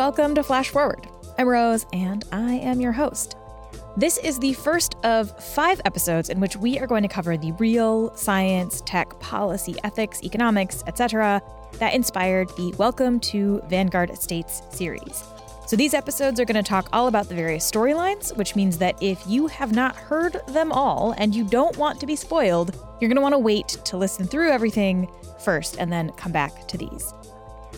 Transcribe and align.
welcome 0.00 0.34
to 0.34 0.42
Flash 0.42 0.70
Forward. 0.70 1.06
I'm 1.36 1.46
Rose, 1.46 1.84
and 1.92 2.24
I 2.32 2.54
am 2.54 2.80
your 2.80 2.90
host. 2.90 3.36
This 3.98 4.16
is 4.16 4.38
the 4.38 4.54
first 4.54 4.94
of 5.04 5.30
five 5.52 5.78
episodes 5.84 6.30
in 6.30 6.40
which 6.40 6.56
we 6.56 6.78
are 6.78 6.86
going 6.86 7.02
to 7.02 7.08
cover 7.08 7.36
the 7.36 7.52
real 7.58 8.10
science, 8.16 8.82
tech, 8.86 9.20
policy, 9.20 9.76
ethics, 9.84 10.22
economics, 10.22 10.82
etc., 10.86 11.42
that 11.74 11.92
inspired 11.92 12.48
the 12.56 12.74
Welcome 12.78 13.20
to 13.20 13.60
Vanguard 13.68 14.08
Estates 14.08 14.62
series. 14.70 15.22
So 15.66 15.76
these 15.76 15.92
episodes 15.92 16.40
are 16.40 16.46
going 16.46 16.64
to 16.64 16.66
talk 16.66 16.88
all 16.94 17.06
about 17.06 17.28
the 17.28 17.34
various 17.34 17.70
storylines, 17.70 18.34
which 18.34 18.56
means 18.56 18.78
that 18.78 18.96
if 19.02 19.22
you 19.26 19.48
have 19.48 19.74
not 19.74 19.94
heard 19.96 20.40
them 20.48 20.72
all 20.72 21.14
and 21.18 21.34
you 21.34 21.44
don't 21.44 21.76
want 21.76 22.00
to 22.00 22.06
be 22.06 22.16
spoiled, 22.16 22.74
you're 23.02 23.10
going 23.10 23.16
to 23.16 23.20
want 23.20 23.34
to 23.34 23.38
wait 23.38 23.68
to 23.84 23.98
listen 23.98 24.26
through 24.26 24.48
everything 24.48 25.10
first 25.44 25.76
and 25.78 25.92
then 25.92 26.10
come 26.12 26.32
back 26.32 26.66
to 26.68 26.78
these. 26.78 27.12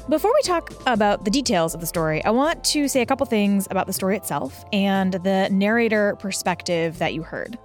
Before 0.08 0.32
we 0.34 0.42
talk 0.42 0.72
about 0.86 1.24
the 1.24 1.30
details 1.30 1.74
of 1.74 1.80
the 1.80 1.86
story, 1.86 2.24
I 2.24 2.30
want 2.30 2.64
to 2.64 2.88
say 2.88 3.02
a 3.02 3.06
couple 3.06 3.24
things 3.24 3.68
about 3.70 3.86
the 3.86 3.92
story 3.92 4.16
itself 4.16 4.64
and 4.72 5.14
the 5.14 5.48
narrator 5.52 6.16
perspective 6.16 6.98
that 6.98 7.14
you 7.14 7.22
heard. 7.22 7.56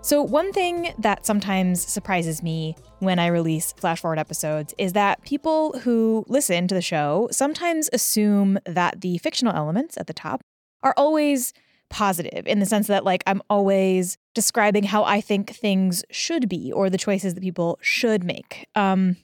So, 0.00 0.22
one 0.22 0.50
thing 0.54 0.94
that 0.98 1.26
sometimes 1.26 1.86
surprises 1.86 2.42
me 2.42 2.74
when 3.00 3.18
I 3.18 3.26
release 3.26 3.74
flash 3.74 4.00
forward 4.00 4.18
episodes 4.18 4.74
is 4.78 4.94
that 4.94 5.22
people 5.24 5.78
who 5.80 6.24
listen 6.26 6.66
to 6.68 6.74
the 6.74 6.82
show 6.82 7.28
sometimes 7.30 7.90
assume 7.92 8.58
that 8.64 9.02
the 9.02 9.18
fictional 9.18 9.54
elements 9.54 9.98
at 9.98 10.06
the 10.06 10.14
top 10.14 10.40
are 10.82 10.94
always 10.96 11.52
positive 11.90 12.46
in 12.46 12.60
the 12.60 12.66
sense 12.66 12.86
that, 12.86 13.04
like, 13.04 13.22
I'm 13.26 13.42
always 13.50 14.16
describing 14.32 14.84
how 14.84 15.04
I 15.04 15.20
think 15.20 15.50
things 15.50 16.02
should 16.10 16.48
be 16.48 16.72
or 16.72 16.88
the 16.88 16.98
choices 16.98 17.34
that 17.34 17.42
people 17.42 17.78
should 17.82 18.24
make. 18.24 18.66
Um, 18.74 19.16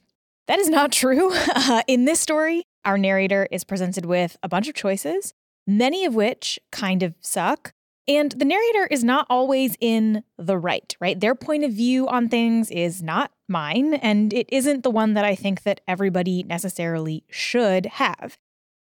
that 0.51 0.59
is 0.59 0.69
not 0.69 0.91
true. 0.91 1.33
Uh, 1.71 1.83
in 1.87 2.05
this 2.05 2.19
story, 2.19 2.65
our 2.85 2.99
narrator 2.99 3.47
is 3.53 3.63
presented 3.63 4.05
with 4.05 4.37
a 4.43 4.49
bunch 4.49 4.67
of 4.67 4.75
choices, 4.75 5.33
many 5.67 6.05
of 6.05 6.15
which 6.15 6.59
kind 6.73 7.03
of 7.05 7.15
suck. 7.21 7.73
And 8.09 8.33
the 8.33 8.45
narrator 8.45 8.89
is 8.91 9.05
not 9.05 9.27
always 9.31 9.77
in 9.81 10.25
the 10.37 10.59
right, 10.59 10.97
right? 11.01 11.21
Their 11.21 11.37
point 11.37 11.63
of 11.63 11.73
view 11.73 12.09
on 12.09 12.29
things 12.29 12.71
is 12.71 13.03
not 13.03 13.31
mine, 13.49 13.95
and 13.95 14.33
it 14.33 14.49
isn't 14.51 14.83
the 14.83 14.91
one 14.91 15.15
that 15.15 15.25
I 15.25 15.37
think 15.37 15.63
that 15.63 15.81
everybody 15.87 16.43
necessarily 16.43 17.23
should 17.31 17.87
have. 17.87 18.37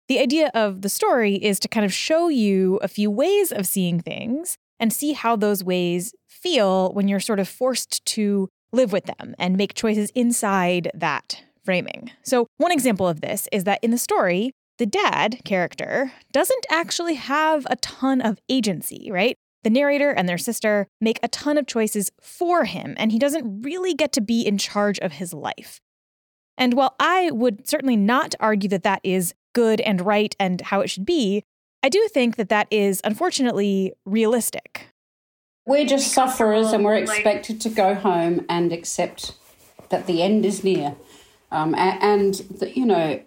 The 0.07 0.21
idea 0.21 0.53
of 0.55 0.83
the 0.83 0.89
story 0.89 1.35
is 1.37 1.59
to 1.61 1.69
kind 1.69 1.87
of 1.87 1.93
show 1.93 2.29
you 2.29 2.79
a 2.83 2.89
few 2.89 3.11
ways 3.11 3.51
of 3.51 3.67
seeing 3.67 3.99
things 3.99 4.57
and 4.79 4.93
see 4.93 5.15
how 5.15 5.35
those 5.35 5.65
ways 5.65 6.15
feel 6.29 6.93
when 6.93 7.09
you're 7.09 7.19
sort 7.19 7.41
of 7.41 7.49
forced 7.49 8.05
to 8.07 8.49
live 8.73 8.93
with 8.93 9.07
them 9.07 9.35
and 9.39 9.57
make 9.57 9.75
choices 9.75 10.11
inside 10.11 10.91
that 10.95 11.43
framing. 11.69 12.11
So, 12.23 12.47
one 12.57 12.73
example 12.73 13.07
of 13.07 13.21
this 13.21 13.47
is 13.53 13.65
that 13.65 13.79
in 13.83 13.91
the 13.91 13.99
story, 13.99 14.53
the 14.79 14.87
dad 14.87 15.43
character 15.45 16.15
doesn't 16.33 16.65
actually 16.71 17.17
have 17.17 17.67
a 17.69 17.77
ton 17.77 18.23
of 18.23 18.39
agency, 18.49 19.11
right? 19.13 19.37
The 19.65 19.69
narrator 19.69 20.09
and 20.11 20.27
their 20.27 20.39
sister 20.39 20.87
make 20.99 21.21
a 21.23 21.29
ton 21.29 21.59
of 21.59 21.67
choices 21.67 22.11
for 22.23 22.65
him, 22.65 22.95
and 22.97 23.13
he 23.13 23.19
doesn't 23.19 23.61
really 23.61 23.93
get 23.93 24.13
to 24.13 24.23
be 24.23 24.47
in 24.47 24.57
charge 24.57 24.99
of 25.01 25.13
his 25.13 25.35
life. 25.35 25.79
And 26.57 26.73
while 26.73 26.97
I 26.99 27.33
would 27.33 27.69
certainly 27.69 27.97
not 27.97 28.35
argue 28.41 28.71
that 28.71 28.85
that 28.85 29.03
is 29.05 29.35
good 29.55 29.83
and 29.83 30.01
right 30.01 30.35
and 30.41 30.63
how 30.63 30.81
it 30.81 30.89
should 30.89 31.05
be, 31.05 31.43
I 31.83 31.91
do 31.91 32.09
think 32.15 32.37
that 32.37 32.49
that 32.49 32.67
is 32.71 33.03
unfortunately 33.05 33.93
realistic. 34.07 34.89
We're 35.67 35.85
just 35.85 36.15
sufferers 36.15 36.73
and 36.73 36.83
we're 36.83 36.97
expected 36.97 37.61
to 37.61 37.69
go 37.69 37.95
home 37.95 38.47
and 38.49 38.73
accept 38.73 39.35
that 39.91 40.07
the 40.07 40.23
end 40.23 40.47
is 40.47 40.65
near. 40.65 40.97
Um, 41.51 41.75
and, 41.75 42.35
the, 42.35 42.71
you 42.77 42.85
know, 42.85 43.21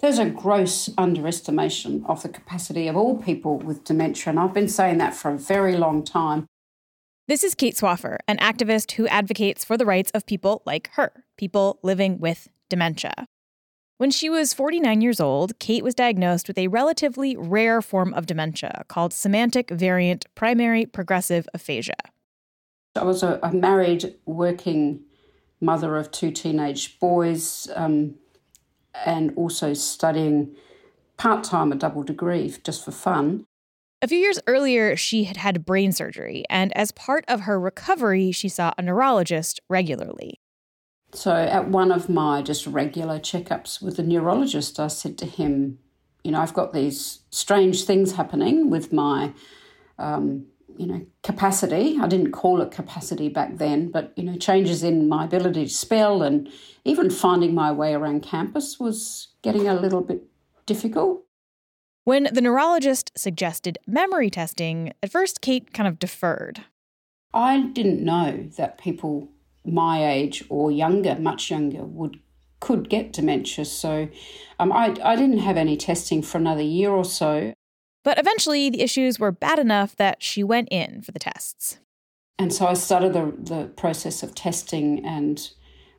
there's 0.00 0.18
a 0.18 0.30
gross 0.30 0.90
underestimation 0.96 2.04
of 2.06 2.22
the 2.22 2.28
capacity 2.28 2.86
of 2.88 2.96
all 2.96 3.16
people 3.16 3.58
with 3.58 3.84
dementia. 3.84 4.30
And 4.30 4.38
I've 4.38 4.54
been 4.54 4.68
saying 4.68 4.98
that 4.98 5.14
for 5.14 5.32
a 5.32 5.38
very 5.38 5.76
long 5.76 6.04
time. 6.04 6.46
This 7.26 7.44
is 7.44 7.54
Kate 7.54 7.74
Swaffer, 7.74 8.18
an 8.26 8.38
activist 8.38 8.92
who 8.92 9.06
advocates 9.08 9.64
for 9.64 9.76
the 9.76 9.84
rights 9.84 10.10
of 10.12 10.24
people 10.24 10.62
like 10.64 10.90
her, 10.94 11.24
people 11.36 11.78
living 11.82 12.18
with 12.18 12.48
dementia. 12.70 13.26
When 13.98 14.10
she 14.12 14.30
was 14.30 14.54
49 14.54 15.00
years 15.00 15.18
old, 15.18 15.58
Kate 15.58 15.82
was 15.82 15.94
diagnosed 15.94 16.46
with 16.46 16.56
a 16.56 16.68
relatively 16.68 17.36
rare 17.36 17.82
form 17.82 18.14
of 18.14 18.26
dementia 18.26 18.84
called 18.86 19.12
semantic 19.12 19.70
variant 19.70 20.24
primary 20.36 20.86
progressive 20.86 21.48
aphasia. 21.52 21.96
I 22.94 23.02
was 23.02 23.22
a, 23.22 23.40
a 23.42 23.52
married 23.52 24.14
working 24.24 25.00
mother 25.60 25.96
of 25.96 26.10
two 26.10 26.30
teenage 26.30 26.98
boys, 27.00 27.68
um, 27.74 28.14
and 29.04 29.32
also 29.36 29.74
studying 29.74 30.54
part 31.16 31.44
time 31.44 31.72
a 31.72 31.76
double 31.76 32.02
degree 32.02 32.54
just 32.64 32.84
for 32.84 32.92
fun. 32.92 33.44
A 34.00 34.06
few 34.06 34.18
years 34.18 34.38
earlier, 34.46 34.94
she 34.94 35.24
had 35.24 35.36
had 35.36 35.66
brain 35.66 35.90
surgery, 35.90 36.44
and 36.48 36.74
as 36.76 36.92
part 36.92 37.24
of 37.26 37.40
her 37.40 37.58
recovery, 37.58 38.30
she 38.30 38.48
saw 38.48 38.72
a 38.78 38.82
neurologist 38.82 39.60
regularly. 39.68 40.40
So, 41.12 41.34
at 41.34 41.68
one 41.68 41.90
of 41.90 42.08
my 42.08 42.42
just 42.42 42.66
regular 42.66 43.18
checkups 43.18 43.82
with 43.82 43.96
the 43.96 44.02
neurologist, 44.04 44.78
I 44.78 44.86
said 44.86 45.18
to 45.18 45.26
him, 45.26 45.78
You 46.22 46.30
know, 46.30 46.40
I've 46.40 46.54
got 46.54 46.72
these 46.72 47.20
strange 47.30 47.84
things 47.84 48.12
happening 48.12 48.70
with 48.70 48.92
my 48.92 49.32
um, 49.98 50.46
you 50.78 50.86
know, 50.86 51.06
capacity. 51.22 51.98
I 52.00 52.06
didn't 52.06 52.32
call 52.32 52.60
it 52.60 52.70
capacity 52.70 53.28
back 53.28 53.56
then, 53.56 53.90
but, 53.90 54.12
you 54.16 54.24
know, 54.24 54.36
changes 54.36 54.82
in 54.82 55.08
my 55.08 55.24
ability 55.24 55.64
to 55.64 55.70
spell 55.70 56.22
and 56.22 56.48
even 56.84 57.10
finding 57.10 57.54
my 57.54 57.72
way 57.72 57.94
around 57.94 58.22
campus 58.22 58.78
was 58.78 59.28
getting 59.42 59.68
a 59.68 59.74
little 59.74 60.00
bit 60.00 60.24
difficult. 60.66 61.24
When 62.04 62.28
the 62.32 62.40
neurologist 62.40 63.10
suggested 63.16 63.78
memory 63.86 64.30
testing, 64.30 64.92
at 65.02 65.12
first 65.12 65.40
Kate 65.40 65.74
kind 65.74 65.86
of 65.86 65.98
deferred. 65.98 66.64
I 67.34 67.60
didn't 67.60 68.02
know 68.02 68.48
that 68.56 68.78
people 68.78 69.28
my 69.64 70.08
age 70.08 70.44
or 70.48 70.70
younger, 70.70 71.16
much 71.16 71.50
younger, 71.50 71.84
would 71.84 72.18
could 72.60 72.88
get 72.88 73.12
dementia. 73.12 73.64
So 73.64 74.08
um, 74.58 74.72
I, 74.72 74.96
I 75.04 75.14
didn't 75.14 75.38
have 75.38 75.56
any 75.56 75.76
testing 75.76 76.22
for 76.22 76.38
another 76.38 76.62
year 76.62 76.90
or 76.90 77.04
so. 77.04 77.52
But 78.04 78.18
eventually, 78.18 78.70
the 78.70 78.80
issues 78.80 79.18
were 79.18 79.32
bad 79.32 79.58
enough 79.58 79.96
that 79.96 80.22
she 80.22 80.42
went 80.42 80.68
in 80.70 81.02
for 81.02 81.12
the 81.12 81.18
tests. 81.18 81.78
And 82.38 82.52
so 82.52 82.66
I 82.66 82.74
started 82.74 83.12
the, 83.12 83.34
the 83.36 83.66
process 83.66 84.22
of 84.22 84.34
testing 84.34 85.04
and 85.04 85.50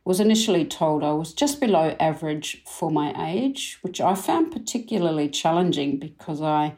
was 0.05 0.19
initially 0.19 0.65
told 0.65 1.03
I 1.03 1.11
was 1.11 1.33
just 1.33 1.59
below 1.59 1.95
average 1.99 2.63
for 2.65 2.89
my 2.89 3.13
age, 3.31 3.77
which 3.81 3.99
I 3.99 4.15
found 4.15 4.51
particularly 4.51 5.29
challenging 5.29 5.99
because 5.99 6.41
I 6.41 6.75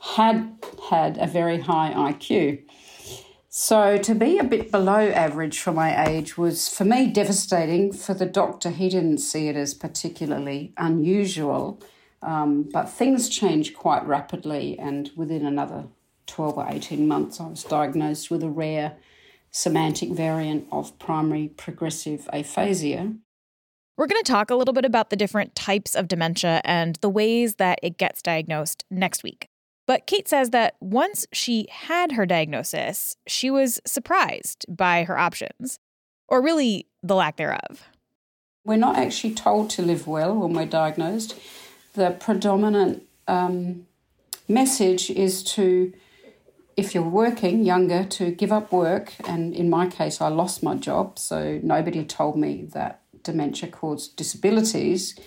had 0.00 0.52
had 0.90 1.16
a 1.18 1.26
very 1.26 1.60
high 1.60 1.92
IQ. 1.94 2.62
So 3.48 3.96
to 3.98 4.14
be 4.14 4.38
a 4.38 4.44
bit 4.44 4.70
below 4.70 5.08
average 5.08 5.58
for 5.58 5.72
my 5.72 6.08
age 6.08 6.36
was 6.36 6.68
for 6.68 6.84
me 6.84 7.06
devastating. 7.06 7.92
For 7.92 8.14
the 8.14 8.26
doctor, 8.26 8.70
he 8.70 8.88
didn't 8.88 9.18
see 9.18 9.48
it 9.48 9.56
as 9.56 9.72
particularly 9.74 10.72
unusual. 10.76 11.80
Um, 12.22 12.68
but 12.72 12.86
things 12.86 13.28
changed 13.28 13.76
quite 13.76 14.06
rapidly, 14.06 14.78
and 14.78 15.10
within 15.16 15.46
another 15.46 15.84
12 16.26 16.58
or 16.58 16.66
18 16.68 17.06
months, 17.06 17.40
I 17.40 17.46
was 17.48 17.64
diagnosed 17.64 18.30
with 18.30 18.42
a 18.42 18.48
rare 18.48 18.96
semantic 19.50 20.10
variant 20.10 20.66
of 20.70 20.98
primary 20.98 21.48
progressive 21.48 22.28
aphasia. 22.32 23.14
We're 23.96 24.06
going 24.06 24.22
to 24.22 24.32
talk 24.32 24.50
a 24.50 24.54
little 24.54 24.74
bit 24.74 24.84
about 24.84 25.10
the 25.10 25.16
different 25.16 25.54
types 25.54 25.96
of 25.96 26.06
dementia 26.06 26.60
and 26.64 26.96
the 26.96 27.08
ways 27.08 27.56
that 27.56 27.80
it 27.82 27.98
gets 27.98 28.22
diagnosed 28.22 28.84
next 28.90 29.24
week. 29.24 29.48
But 29.88 30.06
Kate 30.06 30.28
says 30.28 30.50
that 30.50 30.76
once 30.80 31.26
she 31.32 31.66
had 31.70 32.12
her 32.12 32.26
diagnosis, 32.26 33.16
she 33.26 33.50
was 33.50 33.80
surprised 33.86 34.66
by 34.68 35.04
her 35.04 35.18
options, 35.18 35.78
or 36.28 36.42
really 36.42 36.86
the 37.02 37.14
lack 37.14 37.38
thereof. 37.38 37.88
We're 38.64 38.76
not 38.76 38.96
actually 38.96 39.34
told 39.34 39.70
to 39.70 39.82
live 39.82 40.06
well 40.06 40.34
when 40.34 40.52
we're 40.52 40.66
diagnosed 40.66 41.34
the 41.98 42.12
predominant 42.12 43.02
um, 43.26 43.84
message 44.46 45.10
is 45.10 45.42
to, 45.42 45.92
if 46.76 46.94
you're 46.94 47.02
working 47.02 47.64
younger, 47.64 48.04
to 48.04 48.30
give 48.30 48.52
up 48.52 48.70
work. 48.70 49.14
And 49.26 49.52
in 49.52 49.68
my 49.68 49.88
case, 49.88 50.20
I 50.20 50.28
lost 50.28 50.62
my 50.62 50.76
job, 50.76 51.18
so 51.18 51.58
nobody 51.60 52.04
told 52.04 52.38
me 52.38 52.68
that 52.72 53.02
dementia 53.24 53.68
caused 53.68 54.14
disabilities. 54.14 55.18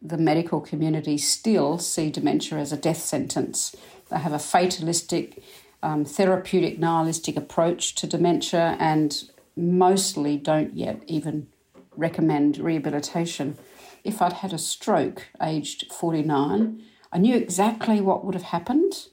The 0.00 0.16
medical 0.16 0.62
community 0.62 1.18
still 1.18 1.76
see 1.76 2.10
dementia 2.10 2.58
as 2.58 2.72
a 2.72 2.78
death 2.78 3.02
sentence. 3.02 3.76
They 4.08 4.18
have 4.18 4.32
a 4.32 4.38
fatalistic, 4.38 5.44
um, 5.82 6.06
therapeutic, 6.06 6.78
nihilistic 6.78 7.36
approach 7.36 7.94
to 7.96 8.06
dementia 8.06 8.76
and 8.80 9.22
mostly 9.54 10.38
don't 10.38 10.74
yet 10.74 11.02
even 11.06 11.48
recommend 11.94 12.56
rehabilitation 12.56 13.58
if 14.04 14.20
I'd 14.22 14.34
had 14.34 14.52
a 14.52 14.58
stroke 14.58 15.28
aged 15.42 15.92
49, 15.92 16.82
I 17.12 17.18
knew 17.18 17.36
exactly 17.36 18.00
what 18.00 18.24
would 18.24 18.34
have 18.34 18.44
happened 18.44 19.08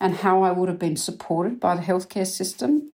and 0.00 0.16
how 0.16 0.42
I 0.42 0.52
would 0.52 0.68
have 0.68 0.78
been 0.78 0.96
supported 0.96 1.58
by 1.58 1.76
the 1.76 1.82
healthcare 1.82 2.26
system. 2.26 2.90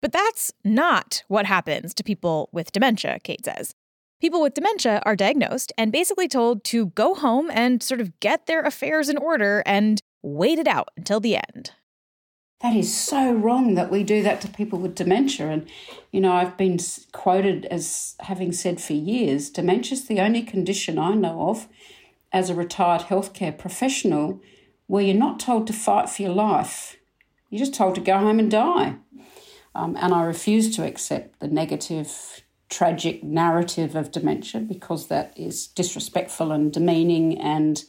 But 0.00 0.12
that's 0.12 0.52
not 0.64 1.24
what 1.28 1.46
happens 1.46 1.92
to 1.94 2.04
people 2.04 2.48
with 2.52 2.72
dementia, 2.72 3.18
Kate 3.22 3.44
says. 3.44 3.74
People 4.20 4.42
with 4.42 4.54
dementia 4.54 5.02
are 5.04 5.16
diagnosed 5.16 5.72
and 5.78 5.92
basically 5.92 6.28
told 6.28 6.62
to 6.64 6.86
go 6.86 7.14
home 7.14 7.50
and 7.50 7.82
sort 7.82 8.00
of 8.00 8.18
get 8.20 8.46
their 8.46 8.62
affairs 8.62 9.08
in 9.08 9.16
order 9.16 9.62
and 9.66 10.00
wait 10.22 10.58
it 10.58 10.68
out 10.68 10.88
until 10.96 11.20
the 11.20 11.36
end. 11.36 11.72
That 12.62 12.76
is 12.76 12.94
so 12.94 13.32
wrong 13.32 13.74
that 13.74 13.90
we 13.90 14.04
do 14.04 14.22
that 14.22 14.42
to 14.42 14.48
people 14.48 14.78
with 14.78 14.94
dementia. 14.94 15.48
And, 15.48 15.66
you 16.12 16.20
know, 16.20 16.32
I've 16.32 16.58
been 16.58 16.78
quoted 17.12 17.64
as 17.66 18.16
having 18.20 18.52
said 18.52 18.80
for 18.80 18.92
years 18.92 19.48
dementia 19.48 19.94
is 19.94 20.06
the 20.06 20.20
only 20.20 20.42
condition 20.42 20.98
I 20.98 21.14
know 21.14 21.48
of 21.48 21.68
as 22.32 22.50
a 22.50 22.54
retired 22.54 23.02
healthcare 23.02 23.56
professional 23.56 24.42
where 24.86 25.02
you're 25.02 25.14
not 25.14 25.40
told 25.40 25.66
to 25.68 25.72
fight 25.72 26.10
for 26.10 26.20
your 26.20 26.34
life. 26.34 26.96
You're 27.48 27.60
just 27.60 27.74
told 27.74 27.94
to 27.94 28.00
go 28.00 28.18
home 28.18 28.38
and 28.38 28.50
die. 28.50 28.96
Um, 29.74 29.96
and 29.96 30.12
I 30.12 30.24
refuse 30.24 30.74
to 30.76 30.86
accept 30.86 31.40
the 31.40 31.48
negative, 31.48 32.42
tragic 32.68 33.24
narrative 33.24 33.96
of 33.96 34.10
dementia 34.10 34.60
because 34.60 35.06
that 35.06 35.32
is 35.34 35.66
disrespectful 35.68 36.52
and 36.52 36.72
demeaning 36.72 37.40
and 37.40 37.82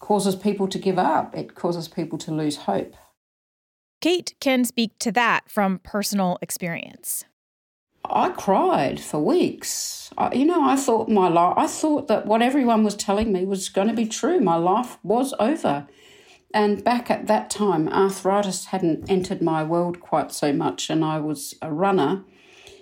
causes 0.00 0.34
people 0.34 0.66
to 0.68 0.78
give 0.78 0.98
up. 0.98 1.36
It 1.36 1.54
causes 1.54 1.86
people 1.86 2.18
to 2.18 2.32
lose 2.32 2.56
hope. 2.56 2.96
Kate 4.02 4.34
can 4.40 4.64
speak 4.64 4.98
to 4.98 5.12
that 5.12 5.48
from 5.48 5.78
personal 5.78 6.36
experience. 6.42 7.24
I 8.04 8.30
cried 8.30 8.98
for 8.98 9.20
weeks. 9.20 10.10
I, 10.18 10.34
you 10.34 10.44
know, 10.44 10.64
I 10.64 10.74
thought 10.74 11.08
my 11.08 11.28
life, 11.28 11.54
I 11.56 11.68
thought 11.68 12.08
that 12.08 12.26
what 12.26 12.42
everyone 12.42 12.82
was 12.82 12.96
telling 12.96 13.32
me 13.32 13.44
was 13.44 13.68
going 13.68 13.86
to 13.86 13.94
be 13.94 14.06
true. 14.06 14.40
My 14.40 14.56
life 14.56 14.98
was 15.04 15.32
over. 15.38 15.86
And 16.52 16.82
back 16.82 17.12
at 17.12 17.28
that 17.28 17.48
time, 17.48 17.88
arthritis 17.88 18.66
hadn't 18.66 19.08
entered 19.08 19.40
my 19.40 19.62
world 19.62 20.00
quite 20.00 20.32
so 20.32 20.52
much, 20.52 20.90
and 20.90 21.04
I 21.04 21.20
was 21.20 21.54
a 21.62 21.72
runner. 21.72 22.24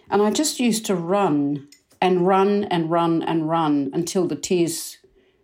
And 0.09 0.23
I 0.23 0.31
just 0.31 0.59
used 0.59 0.87
to 0.87 0.95
run 0.95 1.69
and 2.01 2.27
run 2.27 2.65
and 2.65 2.91
run 2.91 3.23
and 3.23 3.47
run 3.47 3.91
until 3.93 4.27
the 4.27 4.37
tears 4.37 4.97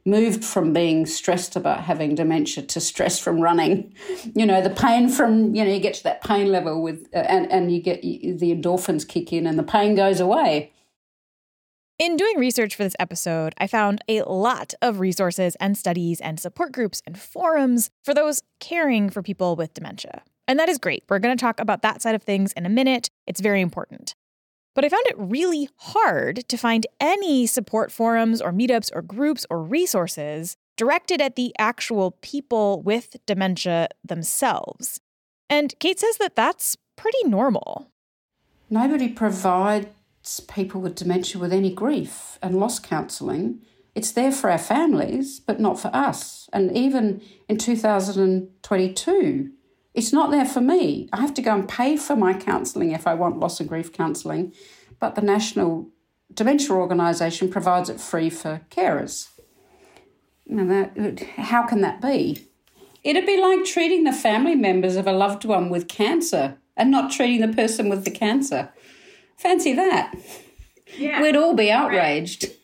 moved 0.07 0.45
from 0.45 0.73
being 0.73 1.05
stressed 1.07 1.57
about 1.57 1.85
having 1.85 2.15
dementia 2.15 2.65
to 2.65 2.81
stress 2.81 3.19
from 3.19 3.41
running. 3.41 3.95
You 4.35 4.47
know, 4.47 4.63
the 4.63 4.71
pain 4.71 5.09
from, 5.09 5.55
you 5.55 5.65
know, 5.65 5.71
you 5.71 5.81
get 5.81 5.95
to 5.95 6.05
that 6.05 6.23
pain 6.23 6.51
level 6.53 6.83
with, 6.83 7.09
uh, 7.15 7.19
and, 7.19 7.51
and 7.51 7.73
you 7.73 7.83
get 7.83 8.03
the 8.03 8.55
endorphins 8.55 9.07
kick 9.07 9.33
in 9.33 9.47
and 9.47 9.59
the 9.59 9.63
pain 9.63 9.95
goes 9.95 10.21
away. 10.21 10.73
In 11.99 12.17
doing 12.17 12.39
research 12.39 12.75
for 12.75 12.85
this 12.85 12.97
episode, 12.99 13.55
I 13.57 13.67
found 13.67 14.03
a 14.07 14.21
lot 14.23 14.75
of 14.83 15.01
resources 15.01 15.57
and 15.57 15.79
studies 15.79 16.21
and 16.21 16.39
support 16.39 16.73
groups 16.73 17.01
and 17.07 17.19
forums 17.19 17.89
for 18.05 18.13
those 18.13 18.43
caring 18.61 19.09
for 19.09 19.23
people 19.23 19.57
with 19.57 19.73
dementia. 19.73 20.23
And 20.47 20.59
that 20.59 20.69
is 20.69 20.79
great. 20.79 21.05
We're 21.09 21.19
going 21.19 21.37
to 21.37 21.41
talk 21.41 21.59
about 21.59 21.83
that 21.83 22.03
side 22.03 22.15
of 22.15 22.23
things 22.23 22.53
in 22.53 22.67
a 22.67 22.69
minute. 22.69 23.09
It's 23.27 23.41
very 23.41 23.61
important. 23.61 24.15
But 24.77 24.85
I 24.85 24.91
found 24.91 25.07
it 25.07 25.17
really 25.19 25.71
hard 25.79 26.47
to 26.49 26.57
find 26.59 26.87
any 27.01 27.47
support 27.47 27.91
forums 27.91 28.43
or 28.43 28.53
meetups 28.53 28.91
or 28.95 29.01
groups 29.01 29.47
or 29.49 29.63
resources 29.63 30.55
directed 30.77 31.23
at 31.23 31.35
the 31.35 31.55
actual 31.59 32.11
people 32.21 32.83
with 32.83 33.17
dementia 33.25 33.89
themselves. 34.05 35.01
And 35.49 35.75
Kate 35.81 35.99
says 35.99 36.19
that 36.19 36.37
that's 36.37 36.77
pretty 36.95 37.25
normal. 37.25 37.91
Nobody 38.69 39.09
provides 39.09 40.41
people 40.47 40.83
with 40.83 40.95
dementia 40.97 41.41
with 41.41 41.55
any 41.55 41.73
grief 41.73 42.39
and 42.43 42.61
loss 42.61 42.79
counselling. 42.79 43.63
It's 43.95 44.13
there 44.13 44.33
for 44.33 44.51
our 44.51 44.59
families, 44.59 45.41
but 45.41 45.59
not 45.59 45.81
for 45.81 45.91
us. 45.95 46.51
And 46.53 46.77
even 46.77 47.23
in 47.49 47.57
2022, 47.57 49.53
it's 49.97 50.13
not 50.13 50.31
there 50.31 50.45
for 50.45 50.61
me. 50.61 51.09
I 51.13 51.23
have 51.23 51.33
to 51.35 51.43
go 51.43 51.55
and 51.55 51.67
pay 51.67 51.97
for 51.97 52.15
my 52.15 52.35
counselling 52.35 52.93
if 52.93 53.07
I 53.07 53.15
want 53.15 53.41
loss 53.41 53.59
and 53.59 53.69
grief 53.69 53.93
counselling, 53.93 54.53
but 55.01 55.15
the 55.15 55.23
National 55.23 55.89
Dementia 56.33 56.73
Organisation 56.73 57.51
provides 57.51 57.89
it 57.89 57.99
free 57.99 58.29
for 58.29 58.61
carers. 58.71 59.31
Now 60.47 60.67
that, 60.67 61.21
how 61.39 61.67
can 61.67 61.81
that 61.81 62.03
be? 62.03 62.47
It'd 63.03 63.25
be 63.25 63.41
like 63.41 63.65
treating 63.65 64.05
the 64.05 64.13
family 64.13 64.55
members 64.55 64.97
of 64.97 65.07
a 65.07 65.13
loved 65.13 65.47
one 65.47 65.71
with 65.71 65.89
cancer 65.89 66.59
and 66.77 66.91
not 66.91 67.11
treating 67.11 67.41
the 67.41 67.57
person 67.57 67.89
with 67.89 68.05
the 68.05 68.11
cancer. 68.11 68.71
Fancy 69.39 69.73
that. 69.73 70.15
Yeah. 70.99 71.23
We'd 71.23 71.37
all 71.37 71.55
be 71.55 71.71
outraged. 71.71 72.45
Right. 72.45 72.57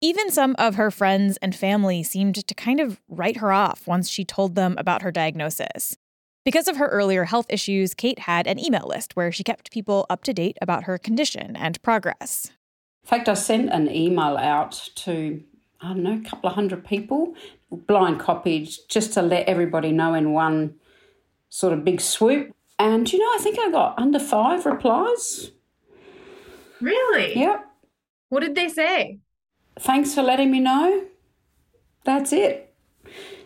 Even 0.00 0.30
some 0.30 0.54
of 0.58 0.74
her 0.74 0.90
friends 0.90 1.38
and 1.38 1.54
family 1.56 2.02
seemed 2.02 2.46
to 2.46 2.54
kind 2.54 2.80
of 2.80 3.00
write 3.08 3.38
her 3.38 3.50
off 3.50 3.86
once 3.86 4.10
she 4.10 4.24
told 4.24 4.54
them 4.54 4.74
about 4.76 5.02
her 5.02 5.10
diagnosis. 5.10 5.96
Because 6.48 6.66
of 6.66 6.78
her 6.78 6.86
earlier 6.86 7.24
health 7.24 7.44
issues, 7.50 7.92
Kate 7.92 8.20
had 8.20 8.46
an 8.46 8.58
email 8.58 8.86
list 8.88 9.14
where 9.14 9.30
she 9.30 9.44
kept 9.44 9.70
people 9.70 10.06
up 10.08 10.24
to 10.24 10.32
date 10.32 10.56
about 10.62 10.84
her 10.84 10.96
condition 10.96 11.54
and 11.54 11.82
progress. 11.82 12.50
In 13.02 13.08
fact, 13.10 13.28
I 13.28 13.34
sent 13.34 13.68
an 13.68 13.94
email 13.94 14.38
out 14.38 14.88
to, 14.94 15.42
I 15.82 15.88
don't 15.88 16.02
know, 16.02 16.14
a 16.14 16.26
couple 16.26 16.48
of 16.48 16.54
hundred 16.54 16.86
people, 16.86 17.34
blind 17.70 18.18
copied, 18.18 18.70
just 18.88 19.12
to 19.12 19.20
let 19.20 19.46
everybody 19.46 19.92
know 19.92 20.14
in 20.14 20.32
one 20.32 20.76
sort 21.50 21.74
of 21.74 21.84
big 21.84 22.00
swoop. 22.00 22.56
And, 22.78 23.12
you 23.12 23.18
know, 23.18 23.26
I 23.26 23.38
think 23.42 23.58
I 23.58 23.70
got 23.70 23.98
under 23.98 24.18
five 24.18 24.64
replies. 24.64 25.50
Really? 26.80 27.38
Yep. 27.38 27.66
What 28.30 28.40
did 28.40 28.54
they 28.54 28.70
say? 28.70 29.18
Thanks 29.78 30.14
for 30.14 30.22
letting 30.22 30.50
me 30.50 30.60
know. 30.60 31.08
That's 32.04 32.32
it. 32.32 32.74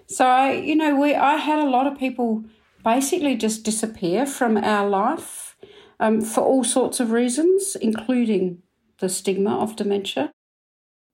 So, 0.07 0.25
I, 0.25 0.53
you 0.53 0.77
know, 0.77 0.95
we 0.95 1.17
I 1.17 1.35
had 1.35 1.59
a 1.59 1.69
lot 1.69 1.89
of 1.89 1.99
people 1.99 2.45
basically 2.85 3.37
just 3.37 3.65
disappear 3.65 4.27
from 4.27 4.57
our 4.57 4.89
life 4.89 5.57
um, 6.01 6.21
for 6.21 6.43
all 6.43 6.65
sorts 6.65 7.01
of 7.01 7.11
reasons, 7.11 7.77
including 7.77 8.63
the 8.99 9.09
stigma 9.09 9.57
of 9.59 9.77
dementia. 9.77 10.33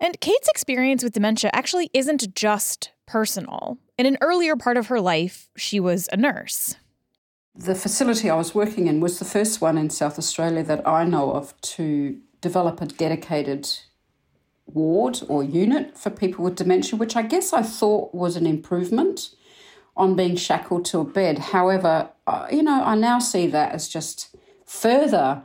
And 0.00 0.20
Kate's 0.20 0.49
experience 0.49 1.03
with 1.03 1.12
dementia 1.12 1.50
actually 1.53 1.91
isn't 1.93 2.35
just 2.35 2.93
personal. 3.06 3.79
In 3.97 4.06
an 4.06 4.19
earlier 4.20 4.56
part 4.56 4.76
of 4.76 4.87
her 4.87 5.00
life, 5.00 5.49
she 5.56 5.81
was 5.81 6.09
a 6.12 6.17
nurse. 6.17 6.76
The 7.55 7.75
facility 7.75 8.31
I 8.31 8.37
was 8.37 8.55
working 8.55 8.87
in 8.87 9.00
was 9.00 9.19
the 9.19 9.25
first 9.25 9.61
one 9.61 9.76
in 9.76 9.91
South 9.91 10.19
Australia 10.19 10.62
that 10.62 10.87
I 10.87 11.05
know 11.05 11.32
of 11.32 11.61
to 11.62 12.19
develop 12.41 12.81
a 12.81 12.87
dedicated 12.87 13.69
ward 14.67 15.21
or 15.29 15.43
unit 15.43 15.99
for 15.99 16.11
people 16.11 16.44
with 16.44 16.55
dementia, 16.55 16.97
which 16.97 17.17
I 17.17 17.23
guess 17.23 17.53
I 17.53 17.62
thought 17.62 18.14
was 18.14 18.37
an 18.37 18.47
improvement 18.47 19.31
on 19.99 20.15
being 20.15 20.37
shackled 20.37 20.87
to 20.87 21.00
a 21.00 21.05
bed. 21.05 21.39
However, 21.39 22.09
you 22.50 22.62
know, 22.62 22.83
I 22.83 22.95
now 22.95 23.19
see 23.19 23.47
that 23.49 23.73
as 23.73 23.89
just 23.89 24.35
further 24.65 25.43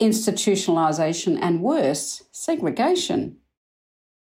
institutionalization 0.00 1.38
and 1.40 1.62
worse, 1.62 2.24
segregation. 2.32 3.36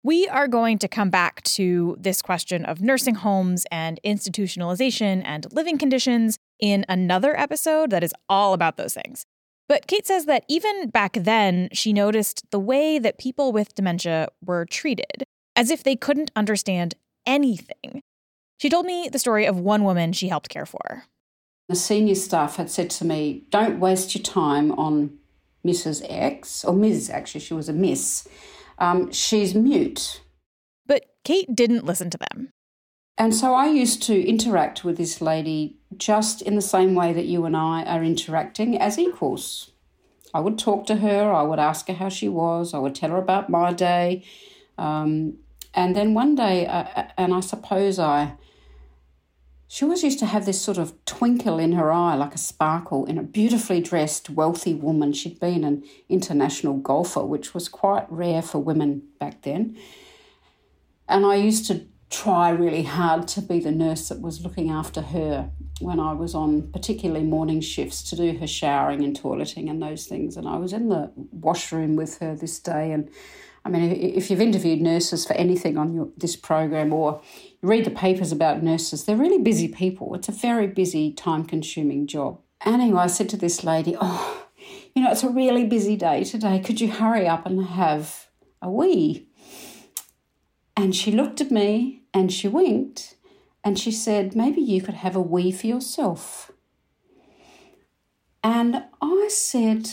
We 0.03 0.27
are 0.27 0.49
going 0.49 0.79
to 0.79 0.89
come 0.89 1.09
back 1.09 1.41
to 1.43 1.95
this 1.97 2.21
question 2.21 2.65
of 2.65 2.81
nursing 2.81 3.15
homes 3.15 3.65
and 3.71 4.01
institutionalization 4.05 5.21
and 5.23 5.51
living 5.53 5.77
conditions 5.77 6.37
in 6.59 6.85
another 6.89 7.39
episode 7.39 7.89
that 7.91 8.03
is 8.03 8.13
all 8.27 8.53
about 8.53 8.75
those 8.75 8.93
things. 8.93 9.25
But 9.69 9.87
Kate 9.87 10.05
says 10.05 10.25
that 10.25 10.43
even 10.49 10.89
back 10.89 11.13
then, 11.13 11.69
she 11.71 11.93
noticed 11.93 12.43
the 12.51 12.59
way 12.59 12.99
that 12.99 13.17
people 13.17 13.53
with 13.53 13.75
dementia 13.75 14.27
were 14.45 14.65
treated, 14.65 15.23
as 15.55 15.71
if 15.71 15.83
they 15.83 15.95
couldn't 15.95 16.31
understand 16.35 16.95
anything. 17.25 18.01
She 18.63 18.69
told 18.69 18.85
me 18.85 19.09
the 19.09 19.19
story 19.19 19.45
of 19.45 19.59
one 19.59 19.83
woman 19.83 20.13
she 20.13 20.29
helped 20.29 20.47
care 20.47 20.65
for. 20.65 21.03
The 21.67 21.75
senior 21.75 22.15
staff 22.15 22.55
had 22.55 22.69
said 22.69 22.89
to 22.91 23.03
me, 23.03 23.43
Don't 23.49 23.77
waste 23.77 24.15
your 24.15 24.23
time 24.23 24.71
on 24.79 25.17
Mrs. 25.67 26.01
X, 26.07 26.63
or 26.63 26.73
Ms. 26.73 27.09
actually, 27.09 27.41
she 27.41 27.53
was 27.53 27.67
a 27.67 27.73
Miss. 27.73 28.25
Um, 28.77 29.11
she's 29.11 29.53
mute. 29.53 30.21
But 30.85 31.07
Kate 31.25 31.53
didn't 31.53 31.83
listen 31.83 32.09
to 32.11 32.17
them. 32.17 32.51
And 33.17 33.35
so 33.35 33.53
I 33.53 33.65
used 33.65 34.01
to 34.03 34.25
interact 34.25 34.85
with 34.85 34.95
this 34.95 35.19
lady 35.19 35.75
just 35.97 36.41
in 36.41 36.55
the 36.55 36.61
same 36.61 36.95
way 36.95 37.11
that 37.11 37.25
you 37.25 37.43
and 37.43 37.57
I 37.57 37.83
are 37.83 38.01
interacting 38.01 38.79
as 38.79 38.97
equals. 38.97 39.71
I 40.33 40.39
would 40.39 40.57
talk 40.57 40.87
to 40.87 40.95
her, 40.95 41.33
I 41.33 41.41
would 41.41 41.59
ask 41.59 41.89
her 41.89 41.95
how 41.95 42.07
she 42.07 42.29
was, 42.29 42.73
I 42.73 42.77
would 42.77 42.95
tell 42.95 43.09
her 43.09 43.17
about 43.17 43.49
my 43.49 43.73
day. 43.73 44.23
Um, 44.77 45.39
and 45.73 45.97
then 45.97 46.13
one 46.13 46.35
day, 46.35 46.65
uh, 46.65 47.07
and 47.17 47.33
I 47.33 47.41
suppose 47.41 47.99
I 47.99 48.37
she 49.73 49.85
always 49.85 50.03
used 50.03 50.19
to 50.19 50.27
have 50.27 50.45
this 50.45 50.61
sort 50.61 50.77
of 50.77 50.93
twinkle 51.03 51.57
in 51.57 51.71
her 51.71 51.91
eye, 51.91 52.13
like 52.13 52.35
a 52.35 52.37
sparkle, 52.37 53.07
in 53.07 53.17
a 53.17 53.23
beautifully 53.23 53.81
dressed, 53.81 54.29
wealthy 54.29 54.75
woman. 54.75 55.13
She'd 55.13 55.39
been 55.39 55.63
an 55.63 55.83
international 56.09 56.75
golfer, 56.77 57.25
which 57.25 57.55
was 57.55 57.69
quite 57.69 58.05
rare 58.07 58.43
for 58.43 58.59
women 58.59 59.01
back 59.19 59.41
then. 59.41 59.75
And 61.09 61.25
I 61.25 61.37
used 61.37 61.65
to 61.69 61.87
try 62.11 62.51
really 62.51 62.83
hard 62.83 63.27
to 63.29 63.41
be 63.41 63.59
the 63.59 63.71
nurse 63.71 64.09
that 64.09 64.21
was 64.21 64.43
looking 64.43 64.69
after 64.69 65.01
her 65.01 65.49
when 65.79 65.99
I 65.99 66.13
was 66.13 66.35
on 66.35 66.71
particularly 66.71 67.25
morning 67.25 67.59
shifts 67.59 68.03
to 68.11 68.15
do 68.15 68.37
her 68.37 68.45
showering 68.45 69.03
and 69.03 69.19
toileting 69.19 69.71
and 69.71 69.81
those 69.81 70.05
things. 70.05 70.37
And 70.37 70.47
I 70.47 70.57
was 70.57 70.71
in 70.71 70.89
the 70.89 71.11
washroom 71.31 71.95
with 71.95 72.19
her 72.19 72.35
this 72.35 72.59
day 72.59 72.91
and 72.91 73.09
I 73.65 73.69
mean, 73.69 73.91
if 73.91 74.29
you've 74.29 74.41
interviewed 74.41 74.81
nurses 74.81 75.25
for 75.25 75.33
anything 75.33 75.77
on 75.77 75.93
your, 75.93 76.09
this 76.17 76.35
program 76.35 76.91
or 76.91 77.21
you 77.61 77.69
read 77.69 77.85
the 77.85 77.91
papers 77.91 78.31
about 78.31 78.61
nurses, 78.61 79.05
they're 79.05 79.15
really 79.15 79.41
busy 79.41 79.69
people. 79.69 80.13
It's 80.15 80.27
a 80.27 80.33
very 80.33 80.67
busy, 80.67 81.13
time 81.13 81.45
consuming 81.45 82.07
job. 82.07 82.39
Anyway, 82.65 82.99
I 82.99 83.07
said 83.07 83.29
to 83.29 83.37
this 83.37 83.63
lady, 83.63 83.95
Oh, 83.99 84.47
you 84.93 85.01
know, 85.01 85.11
it's 85.11 85.23
a 85.23 85.29
really 85.29 85.65
busy 85.65 85.95
day 85.95 86.23
today. 86.23 86.59
Could 86.59 86.81
you 86.81 86.91
hurry 86.91 87.27
up 87.27 87.45
and 87.45 87.63
have 87.65 88.27
a 88.63 88.71
wee. 88.71 89.27
And 90.75 90.95
she 90.95 91.11
looked 91.11 91.41
at 91.41 91.51
me 91.51 92.03
and 92.13 92.31
she 92.31 92.47
winked 92.47 93.15
and 93.63 93.77
she 93.77 93.91
said, 93.91 94.35
Maybe 94.35 94.61
you 94.61 94.81
could 94.81 94.95
have 94.95 95.15
a 95.15 95.21
wee 95.21 95.51
for 95.51 95.67
yourself. 95.67 96.51
And 98.43 98.85
I 99.01 99.27
said, 99.29 99.89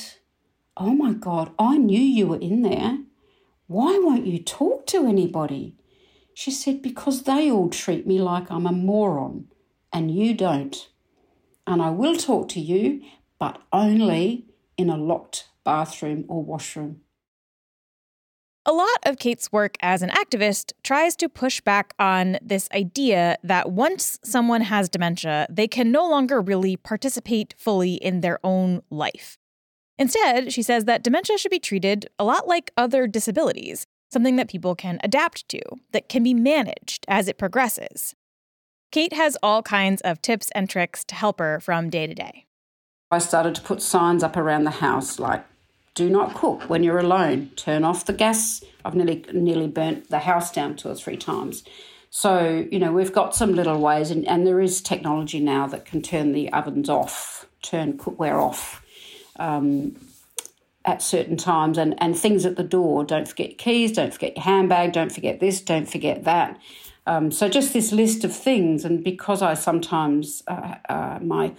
Oh 0.77 0.95
my 0.95 1.13
God, 1.13 1.53
I 1.59 1.77
knew 1.77 2.01
you 2.01 2.29
were 2.29 2.41
in 2.41 2.63
there. 2.63 2.99
Why 3.71 4.01
won't 4.03 4.27
you 4.27 4.43
talk 4.43 4.89
to 4.89 5.07
anybody? 5.07 5.77
She 6.35 6.51
said, 6.51 6.83
Because 6.83 7.23
they 7.23 7.49
all 7.53 7.69
treat 7.69 8.05
me 8.05 8.19
like 8.19 8.51
I'm 8.51 8.67
a 8.67 8.73
moron 8.73 9.47
and 9.93 10.11
you 10.11 10.35
don't. 10.35 10.89
And 11.69 11.81
I 11.81 11.91
will 11.91 12.17
talk 12.17 12.49
to 12.49 12.61
you, 12.61 13.01
but 13.39 13.63
only 13.73 14.47
in 14.77 14.91
a 14.91 14.97
locked 14.97 15.51
bathroom 15.63 16.25
or 16.27 16.43
washroom. 16.43 17.03
A 18.67 18.73
lot 18.73 18.99
of 19.07 19.19
Kate's 19.21 19.53
work 19.53 19.77
as 19.81 20.03
an 20.03 20.11
activist 20.11 20.73
tries 20.83 21.15
to 21.15 21.29
push 21.29 21.61
back 21.61 21.95
on 21.97 22.39
this 22.43 22.69
idea 22.75 23.37
that 23.45 23.71
once 23.71 24.19
someone 24.25 24.63
has 24.63 24.89
dementia, 24.89 25.47
they 25.49 25.69
can 25.69 25.93
no 25.93 26.11
longer 26.11 26.41
really 26.41 26.77
participate 26.77 27.55
fully 27.57 27.95
in 27.95 28.21
their 28.21 28.41
own 28.43 28.83
life. 28.91 29.39
Instead, 30.01 30.51
she 30.51 30.63
says 30.63 30.87
that 30.87 31.03
dementia 31.03 31.37
should 31.37 31.51
be 31.51 31.59
treated 31.59 32.09
a 32.19 32.25
lot 32.25 32.49
like 32.49 32.71
other 32.75 33.07
disabilities, 33.07 33.87
something 34.11 34.37
that 34.37 34.49
people 34.49 34.75
can 34.75 34.99
adapt 35.05 35.47
to, 35.51 35.61
that 35.93 36.09
can 36.09 36.23
be 36.23 36.33
managed 36.33 37.05
as 37.07 37.29
it 37.29 37.37
progresses. 37.37 38.15
Kate 38.91 39.13
has 39.13 39.37
all 39.43 39.63
kinds 39.63 40.01
of 40.01 40.23
tips 40.23 40.51
and 40.55 40.71
tricks 40.71 41.05
to 41.05 41.15
help 41.15 41.39
her 41.39 41.61
from 41.61 41.91
day 41.91 42.07
to 42.07 42.15
day. 42.15 42.47
I 43.11 43.19
started 43.19 43.55
to 43.57 43.61
put 43.61 43.83
signs 43.83 44.23
up 44.23 44.39
around 44.39 44.65
the 44.65 44.71
house 44.71 45.19
like, 45.19 45.45
do 45.95 46.09
not 46.09 46.35
cook 46.35 46.63
when 46.63 46.83
you're 46.83 46.99
alone, 46.99 47.51
turn 47.57 47.85
off 47.85 48.07
the 48.07 48.15
gas. 48.15 48.65
I've 48.83 48.95
nearly, 48.95 49.27
nearly 49.35 49.69
burnt 49.69 50.09
the 50.09 50.21
house 50.21 50.51
down 50.51 50.77
two 50.77 50.89
or 50.89 50.95
three 50.95 51.19
times. 51.19 51.63
So, 52.09 52.67
you 52.73 52.79
know, 52.79 52.91
we've 52.91 53.13
got 53.13 53.37
some 53.37 53.55
little 53.55 53.79
ways, 53.79 54.11
and, 54.11 54.27
and 54.27 54.47
there 54.47 54.61
is 54.63 54.81
technology 54.81 55.41
now 55.41 55.67
that 55.67 55.85
can 55.85 56.01
turn 56.01 56.33
the 56.33 56.51
ovens 56.55 56.89
off, 56.89 57.47
turn 57.61 57.99
cookware 57.99 58.43
off 58.43 58.80
um, 59.41 59.97
at 60.85 61.03
certain 61.03 61.37
times, 61.37 61.77
and, 61.79 61.95
and 62.03 62.17
things 62.17 62.47
at 62.47 62.57
the 62.57 62.63
door. 62.63 63.05
Don't 63.05 63.29
forget 63.29 63.59
keys, 63.59 63.93
don't 63.93 64.13
forget 64.13 64.37
your 64.37 64.45
handbag, 64.45 64.93
don't 64.93 65.13
forget 65.13 65.41
this, 65.41 65.61
don't 65.61 65.89
forget 65.91 66.25
that. 66.25 66.59
Um, 67.07 67.31
so 67.31 67.49
just 67.49 67.73
this 67.73 67.93
list 67.93 68.25
of 68.25 68.35
things, 68.35 68.85
and 68.85 69.03
because 69.03 69.43
I 69.43 69.55
sometimes 69.55 70.43
uh, 70.47 70.75
uh, 70.89 71.19
my, 71.21 71.55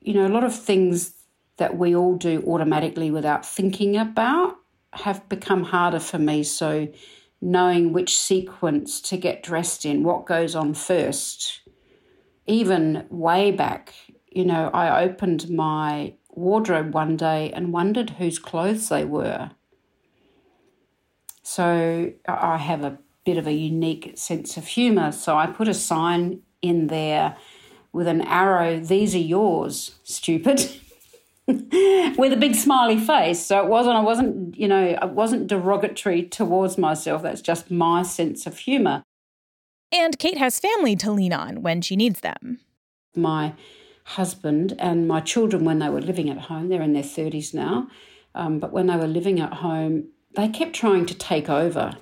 you 0.00 0.14
know, 0.14 0.26
a 0.26 0.34
lot 0.34 0.44
of 0.44 0.54
things 0.54 1.14
that 1.58 1.78
we 1.78 1.94
all 1.94 2.16
do 2.16 2.42
automatically 2.46 3.10
without 3.10 3.46
thinking 3.46 3.96
about 3.96 4.56
have 4.94 5.28
become 5.28 5.64
harder 5.64 6.00
for 6.00 6.18
me. 6.18 6.42
So 6.42 6.88
knowing 7.40 7.92
which 7.92 8.18
sequence 8.18 9.00
to 9.02 9.16
get 9.16 9.42
dressed 9.42 9.84
in, 9.84 10.02
what 10.02 10.26
goes 10.26 10.54
on 10.54 10.74
first, 10.74 11.60
even 12.46 13.06
way 13.10 13.50
back, 13.50 13.94
you 14.30 14.44
know, 14.44 14.70
I 14.72 15.04
opened 15.04 15.50
my 15.50 16.14
wardrobe 16.32 16.94
one 16.94 17.16
day 17.16 17.50
and 17.52 17.72
wondered 17.72 18.10
whose 18.10 18.38
clothes 18.38 18.88
they 18.88 19.04
were. 19.04 19.50
So 21.42 22.12
I 22.26 22.56
have 22.58 22.82
a 22.84 22.98
bit 23.24 23.36
of 23.36 23.46
a 23.46 23.52
unique 23.52 24.12
sense 24.16 24.56
of 24.56 24.66
humour. 24.66 25.12
So 25.12 25.36
I 25.36 25.46
put 25.46 25.68
a 25.68 25.74
sign 25.74 26.40
in 26.60 26.88
there 26.88 27.36
with 27.92 28.08
an 28.08 28.22
arrow, 28.22 28.80
these 28.80 29.14
are 29.14 29.18
yours, 29.18 29.96
stupid. 30.02 30.70
with 31.46 32.32
a 32.32 32.38
big 32.38 32.54
smiley 32.54 32.98
face. 32.98 33.44
So 33.44 33.62
it 33.62 33.68
wasn't, 33.68 33.96
I 33.96 34.00
wasn't, 34.00 34.56
you 34.56 34.68
know, 34.68 34.96
I 35.00 35.04
wasn't 35.04 35.48
derogatory 35.48 36.22
towards 36.22 36.78
myself. 36.78 37.22
That's 37.22 37.42
just 37.42 37.70
my 37.70 38.02
sense 38.02 38.46
of 38.46 38.58
humour. 38.58 39.02
And 39.90 40.18
Kate 40.18 40.38
has 40.38 40.58
family 40.58 40.96
to 40.96 41.10
lean 41.10 41.32
on 41.32 41.60
when 41.60 41.82
she 41.82 41.96
needs 41.96 42.20
them. 42.20 42.60
My 43.14 43.52
husband 44.04 44.74
and 44.78 45.06
my 45.08 45.20
children, 45.20 45.64
when 45.64 45.78
they 45.78 45.88
were 45.88 46.00
living 46.00 46.28
at 46.30 46.38
home, 46.38 46.68
they're 46.68 46.82
in 46.82 46.92
their 46.92 47.02
30s 47.02 47.54
now, 47.54 47.88
um, 48.34 48.58
but 48.58 48.72
when 48.72 48.86
they 48.86 48.96
were 48.96 49.06
living 49.06 49.40
at 49.40 49.54
home, 49.54 50.08
they 50.34 50.48
kept 50.48 50.74
trying 50.74 51.06
to 51.06 51.14
take 51.14 51.48
over 51.48 51.96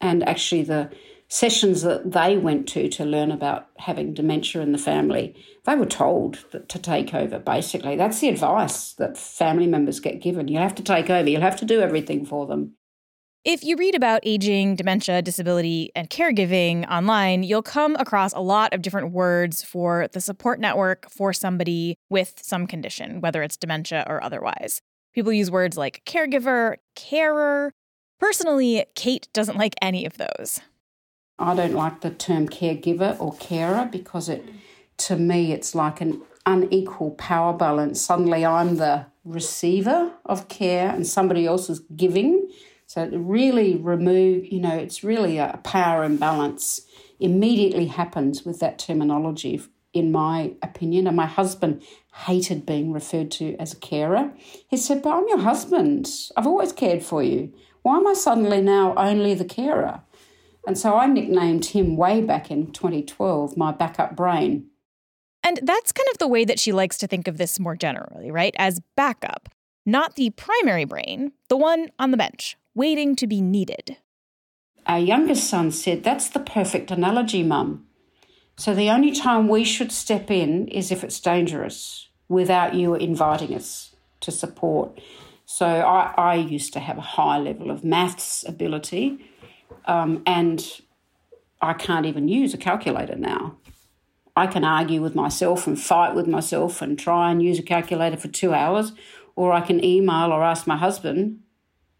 and 0.00 0.26
actually 0.28 0.62
the 0.62 0.90
sessions 1.28 1.82
that 1.82 2.12
they 2.12 2.36
went 2.36 2.68
to 2.68 2.88
to 2.88 3.04
learn 3.04 3.32
about 3.32 3.68
having 3.78 4.14
dementia 4.14 4.62
in 4.62 4.72
the 4.72 4.78
family, 4.78 5.34
they 5.64 5.74
were 5.74 5.86
told 5.86 6.44
to 6.68 6.78
take 6.78 7.14
over, 7.14 7.38
basically. 7.38 7.96
That's 7.96 8.20
the 8.20 8.28
advice 8.28 8.92
that 8.94 9.16
family 9.16 9.66
members 9.66 10.00
get 10.00 10.20
given. 10.20 10.48
You 10.48 10.58
have 10.58 10.74
to 10.76 10.82
take 10.82 11.10
over, 11.10 11.28
you'll 11.28 11.40
have 11.40 11.58
to 11.58 11.64
do 11.64 11.80
everything 11.80 12.24
for 12.24 12.46
them. 12.46 12.74
If 13.44 13.62
you 13.62 13.76
read 13.76 13.94
about 13.94 14.20
aging, 14.22 14.76
dementia, 14.76 15.20
disability, 15.20 15.90
and 15.94 16.08
caregiving 16.08 16.88
online, 16.90 17.42
you'll 17.42 17.62
come 17.62 17.94
across 17.96 18.32
a 18.32 18.40
lot 18.40 18.72
of 18.72 18.80
different 18.80 19.12
words 19.12 19.62
for 19.62 20.08
the 20.12 20.20
support 20.20 20.58
network 20.58 21.10
for 21.10 21.32
somebody 21.32 21.96
with 22.08 22.40
some 22.42 22.66
condition, 22.66 23.20
whether 23.20 23.42
it's 23.42 23.58
dementia 23.58 24.04
or 24.08 24.24
otherwise. 24.24 24.80
People 25.14 25.32
use 25.32 25.50
words 25.50 25.76
like 25.76 26.02
caregiver, 26.06 26.76
carer, 26.96 27.72
Personally, 28.24 28.86
Kate 28.94 29.28
doesn't 29.32 29.58
like 29.58 29.74
any 29.82 30.06
of 30.06 30.16
those. 30.16 30.60
I 31.38 31.54
don't 31.54 31.74
like 31.74 32.00
the 32.00 32.10
term 32.10 32.48
caregiver 32.48 33.20
or 33.20 33.34
carer 33.36 33.88
because 33.90 34.28
it, 34.28 34.48
to 34.98 35.16
me, 35.16 35.52
it's 35.52 35.74
like 35.74 36.00
an 36.00 36.22
unequal 36.46 37.12
power 37.12 37.52
balance. 37.52 38.00
Suddenly 38.00 38.46
I'm 38.46 38.76
the 38.76 39.06
receiver 39.24 40.12
of 40.24 40.48
care 40.48 40.90
and 40.90 41.06
somebody 41.06 41.44
else 41.44 41.68
is 41.68 41.80
giving. 41.94 42.50
So 42.94 43.08
really 43.08 43.74
remove, 43.74 44.46
you 44.46 44.60
know, 44.60 44.76
it's 44.76 45.02
really 45.02 45.38
a 45.38 45.58
power 45.64 46.04
imbalance 46.04 46.82
immediately 47.18 47.86
happens 47.86 48.44
with 48.44 48.60
that 48.60 48.78
terminology, 48.78 49.60
in 49.92 50.12
my 50.12 50.52
opinion. 50.62 51.08
And 51.08 51.16
my 51.16 51.26
husband 51.26 51.82
hated 52.26 52.64
being 52.64 52.92
referred 52.92 53.32
to 53.32 53.56
as 53.56 53.72
a 53.72 53.78
carer. 53.78 54.32
He 54.68 54.76
said, 54.76 55.02
But 55.02 55.10
I'm 55.10 55.26
your 55.26 55.40
husband. 55.40 56.08
I've 56.36 56.46
always 56.46 56.70
cared 56.70 57.02
for 57.02 57.20
you 57.20 57.52
why 57.82 57.96
am 57.96 58.06
I 58.06 58.14
suddenly 58.14 58.60
now 58.60 58.94
only 58.94 59.34
the 59.34 59.44
carer? 59.44 60.02
And 60.64 60.78
so 60.78 60.94
I 60.94 61.06
nicknamed 61.06 61.64
him 61.64 61.96
way 61.96 62.20
back 62.20 62.48
in 62.48 62.70
2012 62.70 63.56
my 63.56 63.72
backup 63.72 64.14
brain. 64.14 64.68
And 65.42 65.58
that's 65.64 65.90
kind 65.90 66.08
of 66.12 66.18
the 66.18 66.28
way 66.28 66.44
that 66.44 66.60
she 66.60 66.70
likes 66.70 66.96
to 66.98 67.08
think 67.08 67.26
of 67.26 67.38
this 67.38 67.58
more 67.58 67.74
generally, 67.74 68.30
right? 68.30 68.54
As 68.56 68.80
backup, 68.96 69.48
not 69.84 70.14
the 70.14 70.30
primary 70.30 70.84
brain, 70.84 71.32
the 71.48 71.56
one 71.56 71.90
on 71.98 72.12
the 72.12 72.16
bench, 72.16 72.56
waiting 72.74 73.16
to 73.16 73.26
be 73.26 73.40
needed. 73.40 73.96
Our 74.86 74.98
youngest 74.98 75.48
son 75.48 75.70
said, 75.70 76.04
That's 76.04 76.28
the 76.28 76.40
perfect 76.40 76.90
analogy, 76.90 77.42
Mum. 77.42 77.86
So 78.56 78.74
the 78.74 78.90
only 78.90 79.12
time 79.12 79.48
we 79.48 79.64
should 79.64 79.90
step 79.90 80.30
in 80.30 80.68
is 80.68 80.92
if 80.92 81.02
it's 81.02 81.20
dangerous 81.20 82.08
without 82.28 82.74
you 82.74 82.94
inviting 82.94 83.54
us 83.54 83.94
to 84.20 84.30
support. 84.30 85.00
So 85.46 85.66
I, 85.66 86.14
I 86.16 86.34
used 86.36 86.72
to 86.74 86.80
have 86.80 86.98
a 86.98 87.02
high 87.02 87.38
level 87.38 87.70
of 87.70 87.84
maths 87.84 88.44
ability, 88.46 89.24
um, 89.86 90.22
and 90.26 90.64
I 91.60 91.74
can't 91.74 92.06
even 92.06 92.28
use 92.28 92.54
a 92.54 92.58
calculator 92.58 93.16
now. 93.16 93.56
I 94.36 94.46
can 94.46 94.64
argue 94.64 95.00
with 95.00 95.14
myself 95.14 95.66
and 95.66 95.80
fight 95.80 96.14
with 96.14 96.26
myself 96.26 96.82
and 96.82 96.98
try 96.98 97.30
and 97.30 97.42
use 97.42 97.58
a 97.58 97.62
calculator 97.62 98.16
for 98.16 98.28
two 98.28 98.52
hours, 98.52 98.92
or 99.36 99.52
I 99.52 99.60
can 99.60 99.84
email 99.84 100.32
or 100.32 100.42
ask 100.42 100.66
my 100.66 100.76
husband 100.76 101.40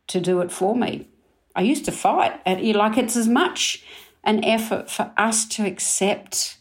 to 0.09 0.21
do 0.21 0.41
it 0.41 0.51
for 0.51 0.75
me. 0.77 1.09
I 1.57 1.63
used 1.63 1.85
to 1.85 1.93
fight, 1.93 2.41
and 2.45 2.61
you 2.61 2.75
like 2.75 2.99
it's 2.99 3.17
as 3.17 3.29
much 3.29 3.85
an 4.25 4.45
effort 4.45 4.91
for 4.91 5.13
us 5.17 5.47
to 5.47 5.67
accept 5.67 6.59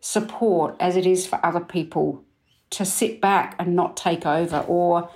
support 0.00 0.76
as 0.78 0.96
it 0.96 1.06
is 1.06 1.26
for 1.26 1.44
other 1.44 1.60
people 1.60 2.22
to 2.70 2.84
sit 2.84 3.20
back 3.20 3.56
and 3.58 3.74
not 3.74 3.96
take 3.96 4.26
over 4.26 4.58
or 4.68 5.10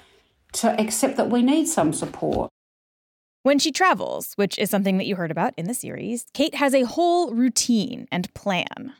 to 0.53 0.81
accept 0.81 1.17
that 1.17 1.31
we 1.31 1.43
need 1.43 1.67
some 1.67 1.93
support. 1.93 2.51
When 3.43 3.59
she 3.59 3.73
travels, 3.73 4.35
which 4.35 4.59
is 4.59 4.69
something 4.69 4.99
that 4.99 5.07
you 5.07 5.17
heard 5.17 5.31
about 5.31 5.55
in 5.57 5.67
the 5.67 5.75
series, 5.75 6.27
Kate 6.35 6.57
has 6.57 6.75
a 6.75 6.83
whole 6.83 7.33
routine 7.33 8.07
and 8.13 8.33
plan. 8.35 8.95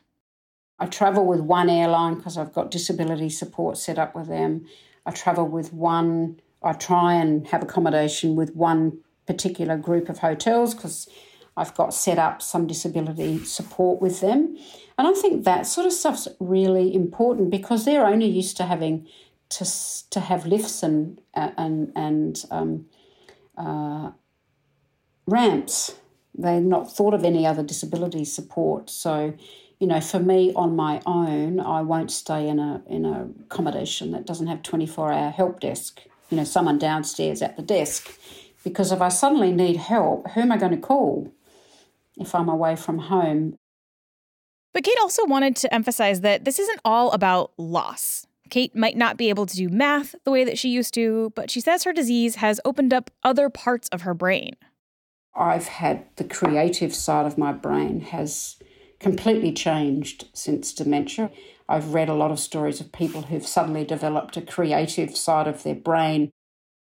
I 0.79 0.87
travel 0.87 1.25
with 1.25 1.41
one 1.41 1.69
airline 1.69 2.15
because 2.15 2.37
I've 2.37 2.53
got 2.53 2.71
disability 2.71 3.29
support 3.29 3.77
set 3.77 3.99
up 3.99 4.15
with 4.15 4.27
them. 4.27 4.65
I 5.05 5.11
travel 5.11 5.47
with 5.47 5.71
one, 5.73 6.39
I 6.63 6.73
try 6.73 7.13
and 7.13 7.47
have 7.47 7.63
accommodation 7.63 8.35
with 8.35 8.55
one 8.55 8.99
particular 9.25 9.77
group 9.77 10.09
of 10.09 10.19
hotels 10.19 10.73
because 10.73 11.07
I've 11.57 11.73
got 11.75 11.93
set 11.93 12.17
up 12.17 12.41
some 12.41 12.67
disability 12.67 13.43
support 13.45 14.01
with 14.01 14.21
them. 14.21 14.57
And 14.97 15.07
I 15.07 15.13
think 15.13 15.43
that 15.43 15.65
sort 15.65 15.87
of 15.87 15.93
stuff's 15.93 16.27
really 16.39 16.93
important 16.93 17.49
because 17.49 17.85
they're 17.85 18.05
only 18.05 18.27
used 18.27 18.57
to 18.57 18.65
having 18.65 19.07
to 19.49 19.65
to 20.11 20.19
have 20.19 20.45
lifts 20.45 20.83
and 20.83 21.19
and 21.33 21.91
and 21.95 22.45
um, 22.51 22.85
uh, 23.57 24.11
ramps. 25.25 25.95
They've 26.37 26.63
not 26.63 26.91
thought 26.91 27.13
of 27.13 27.25
any 27.25 27.45
other 27.45 27.63
disability 27.63 28.23
support. 28.23 28.89
So, 28.89 29.33
you 29.79 29.87
know, 29.87 29.99
for 29.99 30.19
me 30.19 30.53
on 30.55 30.75
my 30.75 31.01
own, 31.05 31.59
I 31.59 31.81
won't 31.81 32.11
stay 32.11 32.47
in 32.47 32.59
a 32.59 32.81
in 32.87 33.05
a 33.05 33.27
accommodation 33.41 34.11
that 34.11 34.25
doesn't 34.25 34.47
have 34.47 34.61
twenty 34.63 34.87
four 34.87 35.11
hour 35.11 35.31
help 35.31 35.59
desk. 35.59 36.01
You 36.31 36.37
know, 36.37 36.43
someone 36.45 36.79
downstairs 36.79 37.41
at 37.41 37.57
the 37.57 37.61
desk, 37.61 38.17
Because 38.63 38.91
if 38.91 39.01
I 39.01 39.09
suddenly 39.09 39.51
need 39.51 39.75
help, 39.75 40.29
who 40.31 40.41
am 40.41 40.51
I 40.51 40.57
going 40.57 40.71
to 40.71 40.77
call 40.77 41.31
if 42.17 42.33
I'm 42.33 42.47
away 42.47 42.75
from 42.75 42.99
home? 42.99 43.55
But 44.73 44.83
Kate 44.83 44.97
also 45.01 45.25
wanted 45.25 45.55
to 45.57 45.73
emphasize 45.73 46.21
that 46.21 46.45
this 46.45 46.57
isn't 46.57 46.79
all 46.85 47.11
about 47.11 47.51
loss. 47.57 48.25
Kate 48.49 48.75
might 48.75 48.95
not 48.95 49.17
be 49.17 49.29
able 49.29 49.45
to 49.45 49.55
do 49.55 49.67
math 49.69 50.15
the 50.23 50.31
way 50.31 50.43
that 50.43 50.57
she 50.57 50.69
used 50.69 50.93
to, 50.93 51.31
but 51.35 51.49
she 51.49 51.59
says 51.59 51.83
her 51.83 51.93
disease 51.93 52.35
has 52.35 52.61
opened 52.63 52.93
up 52.93 53.11
other 53.23 53.49
parts 53.49 53.89
of 53.89 54.03
her 54.03 54.13
brain. 54.13 54.55
I've 55.35 55.67
had 55.67 56.05
the 56.17 56.23
creative 56.23 56.93
side 56.93 57.25
of 57.25 57.37
my 57.37 57.51
brain 57.51 58.01
has 58.01 58.57
completely 58.99 59.51
changed 59.51 60.27
since 60.33 60.73
dementia. 60.73 61.31
I've 61.71 61.93
read 61.93 62.09
a 62.09 62.13
lot 62.13 62.31
of 62.31 62.39
stories 62.39 62.81
of 62.81 62.91
people 62.91 63.21
who've 63.21 63.47
suddenly 63.47 63.85
developed 63.85 64.35
a 64.35 64.41
creative 64.41 65.15
side 65.15 65.47
of 65.47 65.63
their 65.63 65.73
brain. 65.73 66.29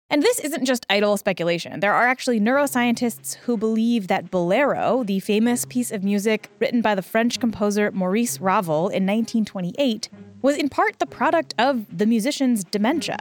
And 0.09 0.23
this 0.23 0.39
isn't 0.39 0.63
just 0.63 0.85
idle 0.89 1.17
speculation. 1.17 1.81
There 1.81 1.93
are 1.93 2.07
actually 2.07 2.39
neuroscientists 2.39 3.35
who 3.35 3.57
believe 3.57 4.07
that 4.07 4.31
Bolero, 4.31 5.03
the 5.03 5.19
famous 5.19 5.65
piece 5.65 5.91
of 5.91 6.05
music 6.05 6.49
written 6.59 6.81
by 6.81 6.95
the 6.95 7.01
French 7.01 7.37
composer 7.41 7.91
Maurice 7.91 8.39
Ravel 8.39 8.87
in 8.87 9.05
1928, 9.05 10.07
was 10.41 10.55
in 10.55 10.69
part 10.69 10.99
the 10.99 11.05
product 11.05 11.53
of 11.59 11.85
the 11.97 12.05
musician's 12.05 12.63
dementia. 12.63 13.17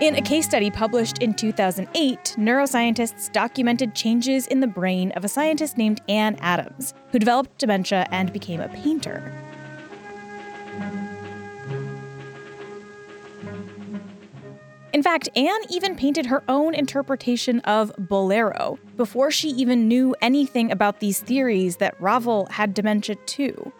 In 0.00 0.14
a 0.16 0.22
case 0.22 0.46
study 0.46 0.70
published 0.70 1.18
in 1.18 1.34
2008, 1.34 2.36
neuroscientists 2.38 3.30
documented 3.30 3.94
changes 3.94 4.46
in 4.46 4.60
the 4.60 4.66
brain 4.66 5.12
of 5.12 5.26
a 5.26 5.28
scientist 5.28 5.76
named 5.76 6.00
Anne 6.08 6.36
Adams, 6.40 6.94
who 7.12 7.18
developed 7.18 7.58
dementia 7.58 8.06
and 8.10 8.32
became 8.32 8.62
a 8.62 8.68
painter. 8.70 9.30
In 14.94 15.02
fact, 15.02 15.28
Anne 15.36 15.60
even 15.68 15.94
painted 15.94 16.24
her 16.24 16.42
own 16.48 16.74
interpretation 16.74 17.60
of 17.60 17.92
Bolero 17.98 18.78
before 18.96 19.30
she 19.30 19.50
even 19.50 19.86
knew 19.86 20.16
anything 20.22 20.72
about 20.72 21.00
these 21.00 21.20
theories 21.20 21.76
that 21.76 22.00
Ravel 22.00 22.46
had 22.46 22.72
dementia 22.72 23.16
too. 23.26 23.70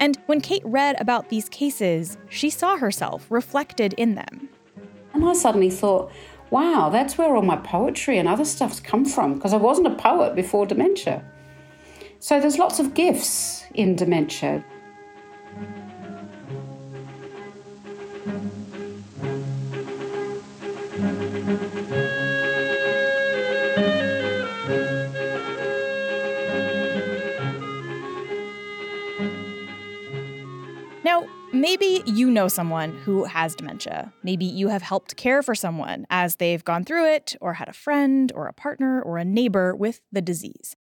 And 0.00 0.18
when 0.26 0.40
Kate 0.40 0.64
read 0.64 1.00
about 1.00 1.28
these 1.28 1.48
cases, 1.48 2.18
she 2.28 2.50
saw 2.50 2.76
herself 2.76 3.30
reflected 3.30 3.92
in 3.92 4.16
them. 4.16 4.48
And 5.14 5.24
I 5.24 5.32
suddenly 5.32 5.70
thought, 5.70 6.12
wow, 6.50 6.90
that's 6.90 7.16
where 7.16 7.34
all 7.34 7.42
my 7.42 7.56
poetry 7.56 8.18
and 8.18 8.28
other 8.28 8.44
stuff's 8.44 8.80
come 8.80 9.04
from, 9.04 9.34
because 9.34 9.54
I 9.54 9.56
wasn't 9.56 9.86
a 9.86 9.94
poet 9.94 10.34
before 10.34 10.66
dementia. 10.66 11.24
So 12.18 12.40
there's 12.40 12.58
lots 12.58 12.80
of 12.80 12.94
gifts 12.94 13.64
in 13.74 13.96
dementia. 13.96 14.64
Maybe 31.64 32.02
you 32.04 32.30
know 32.30 32.46
someone 32.46 32.92
who 33.04 33.24
has 33.24 33.54
dementia. 33.54 34.12
Maybe 34.22 34.44
you 34.44 34.68
have 34.68 34.82
helped 34.82 35.16
care 35.16 35.42
for 35.42 35.54
someone 35.54 36.04
as 36.10 36.36
they've 36.36 36.62
gone 36.62 36.84
through 36.84 37.10
it, 37.10 37.34
or 37.40 37.54
had 37.54 37.70
a 37.70 37.72
friend, 37.72 38.30
or 38.34 38.48
a 38.48 38.52
partner, 38.52 39.00
or 39.00 39.16
a 39.16 39.24
neighbor 39.24 39.74
with 39.74 40.02
the 40.12 40.20
disease. 40.20 40.76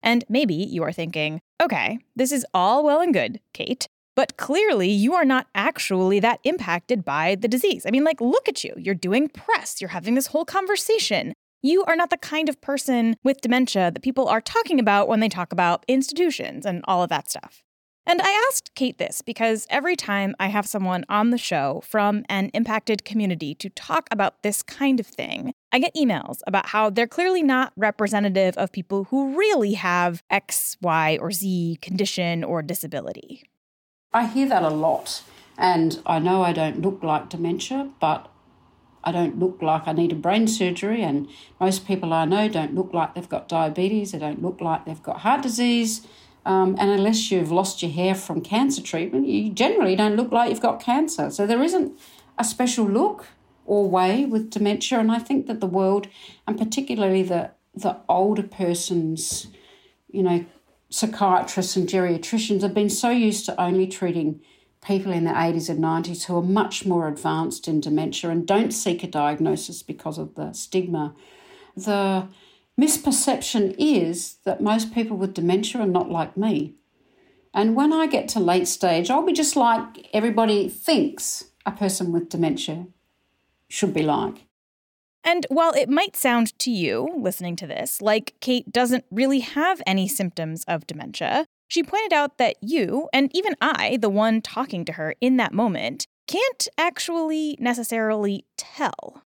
And 0.00 0.24
maybe 0.28 0.54
you 0.54 0.84
are 0.84 0.92
thinking, 0.92 1.40
okay, 1.60 1.98
this 2.14 2.30
is 2.30 2.46
all 2.54 2.84
well 2.84 3.00
and 3.00 3.12
good, 3.12 3.40
Kate, 3.52 3.88
but 4.14 4.36
clearly 4.36 4.88
you 4.88 5.12
are 5.12 5.24
not 5.24 5.48
actually 5.56 6.20
that 6.20 6.38
impacted 6.44 7.04
by 7.04 7.34
the 7.34 7.48
disease. 7.48 7.84
I 7.84 7.90
mean, 7.90 8.04
like, 8.04 8.20
look 8.20 8.48
at 8.48 8.62
you. 8.62 8.74
You're 8.76 8.94
doing 8.94 9.28
press, 9.28 9.80
you're 9.80 9.90
having 9.90 10.14
this 10.14 10.28
whole 10.28 10.44
conversation. 10.44 11.32
You 11.62 11.82
are 11.86 11.96
not 11.96 12.10
the 12.10 12.16
kind 12.16 12.48
of 12.48 12.60
person 12.60 13.16
with 13.24 13.40
dementia 13.40 13.90
that 13.90 14.04
people 14.04 14.28
are 14.28 14.40
talking 14.40 14.78
about 14.78 15.08
when 15.08 15.18
they 15.18 15.28
talk 15.28 15.52
about 15.52 15.84
institutions 15.88 16.64
and 16.64 16.84
all 16.86 17.02
of 17.02 17.08
that 17.08 17.28
stuff. 17.28 17.64
And 18.08 18.22
I 18.22 18.48
asked 18.48 18.74
Kate 18.74 18.96
this 18.96 19.20
because 19.20 19.66
every 19.68 19.94
time 19.94 20.34
I 20.40 20.46
have 20.46 20.66
someone 20.66 21.04
on 21.10 21.28
the 21.28 21.36
show 21.36 21.82
from 21.84 22.24
an 22.30 22.50
impacted 22.54 23.04
community 23.04 23.54
to 23.56 23.68
talk 23.68 24.08
about 24.10 24.42
this 24.42 24.62
kind 24.62 24.98
of 24.98 25.06
thing, 25.06 25.52
I 25.72 25.78
get 25.78 25.94
emails 25.94 26.38
about 26.46 26.70
how 26.70 26.88
they're 26.88 27.06
clearly 27.06 27.42
not 27.42 27.74
representative 27.76 28.56
of 28.56 28.72
people 28.72 29.04
who 29.04 29.36
really 29.36 29.74
have 29.74 30.22
X, 30.30 30.78
Y, 30.80 31.18
or 31.20 31.30
Z 31.30 31.80
condition 31.82 32.44
or 32.44 32.62
disability. 32.62 33.42
I 34.14 34.26
hear 34.26 34.48
that 34.48 34.62
a 34.62 34.70
lot. 34.70 35.22
And 35.58 36.00
I 36.06 36.18
know 36.18 36.42
I 36.42 36.54
don't 36.54 36.80
look 36.80 37.02
like 37.02 37.28
dementia, 37.28 37.90
but 38.00 38.32
I 39.04 39.12
don't 39.12 39.38
look 39.38 39.60
like 39.60 39.86
I 39.86 39.92
need 39.92 40.12
a 40.12 40.14
brain 40.14 40.48
surgery. 40.48 41.02
And 41.02 41.28
most 41.60 41.86
people 41.86 42.14
I 42.14 42.24
know 42.24 42.48
don't 42.48 42.74
look 42.74 42.94
like 42.94 43.14
they've 43.14 43.28
got 43.28 43.50
diabetes, 43.50 44.12
they 44.12 44.18
don't 44.18 44.40
look 44.40 44.62
like 44.62 44.86
they've 44.86 45.02
got 45.02 45.18
heart 45.18 45.42
disease. 45.42 46.06
Um, 46.48 46.76
and 46.78 46.90
unless 46.90 47.30
you've 47.30 47.52
lost 47.52 47.82
your 47.82 47.90
hair 47.90 48.14
from 48.14 48.40
cancer 48.40 48.80
treatment, 48.80 49.28
you 49.28 49.50
generally 49.50 49.94
don't 49.94 50.16
look 50.16 50.32
like 50.32 50.48
you've 50.48 50.62
got 50.62 50.80
cancer. 50.80 51.30
So 51.30 51.46
there 51.46 51.62
isn't 51.62 51.92
a 52.38 52.42
special 52.42 52.86
look 52.86 53.26
or 53.66 53.86
way 53.86 54.24
with 54.24 54.48
dementia. 54.48 54.98
And 54.98 55.12
I 55.12 55.18
think 55.18 55.46
that 55.46 55.60
the 55.60 55.66
world, 55.66 56.08
and 56.46 56.58
particularly 56.58 57.22
the 57.22 57.50
the 57.74 57.98
older 58.08 58.42
persons, 58.42 59.48
you 60.10 60.22
know, 60.22 60.46
psychiatrists 60.88 61.76
and 61.76 61.86
geriatricians 61.86 62.62
have 62.62 62.72
been 62.72 62.88
so 62.88 63.10
used 63.10 63.44
to 63.44 63.60
only 63.60 63.86
treating 63.86 64.40
people 64.82 65.12
in 65.12 65.24
their 65.24 65.34
80s 65.34 65.68
and 65.68 65.84
90s 65.84 66.24
who 66.24 66.36
are 66.38 66.42
much 66.42 66.86
more 66.86 67.08
advanced 67.08 67.68
in 67.68 67.80
dementia 67.80 68.30
and 68.30 68.46
don't 68.46 68.72
seek 68.72 69.04
a 69.04 69.06
diagnosis 69.06 69.82
because 69.82 70.16
of 70.16 70.34
the 70.34 70.54
stigma. 70.54 71.14
The 71.76 72.26
misperception 72.78 73.74
is 73.78 74.36
that 74.44 74.60
most 74.60 74.94
people 74.94 75.16
with 75.16 75.34
dementia 75.34 75.80
are 75.82 75.86
not 75.86 76.10
like 76.10 76.36
me. 76.36 76.74
And 77.52 77.74
when 77.74 77.92
I 77.92 78.06
get 78.06 78.28
to 78.28 78.40
late 78.40 78.68
stage, 78.68 79.10
I'll 79.10 79.26
be 79.26 79.32
just 79.32 79.56
like 79.56 80.08
everybody 80.12 80.68
thinks 80.68 81.44
a 81.66 81.72
person 81.72 82.12
with 82.12 82.28
dementia 82.28 82.86
should 83.68 83.92
be 83.92 84.02
like. 84.02 84.44
And 85.24 85.44
while 85.50 85.72
it 85.72 85.88
might 85.88 86.16
sound 86.16 86.58
to 86.60 86.70
you, 86.70 87.08
listening 87.18 87.56
to 87.56 87.66
this, 87.66 88.00
like 88.00 88.34
Kate 88.40 88.70
doesn't 88.70 89.04
really 89.10 89.40
have 89.40 89.82
any 89.86 90.08
symptoms 90.08 90.64
of 90.68 90.86
dementia, 90.86 91.46
she 91.68 91.82
pointed 91.82 92.14
out 92.14 92.38
that 92.38 92.56
you, 92.62 93.08
and 93.12 93.30
even 93.34 93.54
I, 93.60 93.98
the 94.00 94.08
one 94.08 94.40
talking 94.40 94.84
to 94.86 94.92
her 94.92 95.14
in 95.20 95.36
that 95.36 95.52
moment, 95.52 96.06
can't 96.26 96.68
actually 96.78 97.56
necessarily 97.60 98.46
tell. 98.56 99.22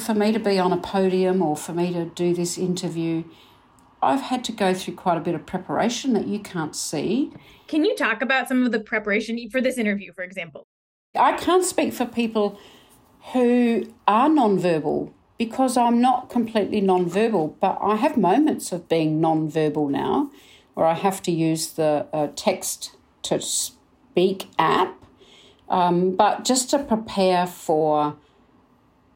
For 0.00 0.14
me 0.14 0.32
to 0.32 0.38
be 0.38 0.58
on 0.58 0.72
a 0.72 0.78
podium 0.78 1.42
or 1.42 1.56
for 1.56 1.72
me 1.72 1.92
to 1.92 2.06
do 2.06 2.34
this 2.34 2.56
interview, 2.56 3.24
I've 4.02 4.22
had 4.22 4.42
to 4.44 4.52
go 4.52 4.72
through 4.72 4.94
quite 4.94 5.18
a 5.18 5.20
bit 5.20 5.34
of 5.34 5.44
preparation 5.44 6.14
that 6.14 6.26
you 6.26 6.40
can't 6.40 6.74
see. 6.74 7.32
Can 7.68 7.84
you 7.84 7.94
talk 7.94 8.22
about 8.22 8.48
some 8.48 8.64
of 8.64 8.72
the 8.72 8.80
preparation 8.80 9.38
for 9.50 9.60
this 9.60 9.76
interview, 9.76 10.12
for 10.14 10.24
example? 10.24 10.66
I 11.14 11.36
can't 11.36 11.64
speak 11.64 11.92
for 11.92 12.06
people 12.06 12.58
who 13.32 13.92
are 14.08 14.28
nonverbal 14.28 15.12
because 15.38 15.76
I'm 15.76 16.00
not 16.00 16.30
completely 16.30 16.80
nonverbal, 16.80 17.56
but 17.60 17.78
I 17.82 17.96
have 17.96 18.16
moments 18.16 18.72
of 18.72 18.88
being 18.88 19.20
nonverbal 19.20 19.90
now 19.90 20.30
where 20.74 20.86
I 20.86 20.94
have 20.94 21.20
to 21.22 21.30
use 21.30 21.72
the 21.72 22.06
uh, 22.12 22.28
text 22.36 22.96
to 23.22 23.40
speak 23.40 24.48
app. 24.58 24.96
Um, 25.68 26.16
but 26.16 26.44
just 26.44 26.70
to 26.70 26.78
prepare 26.78 27.46
for 27.46 28.16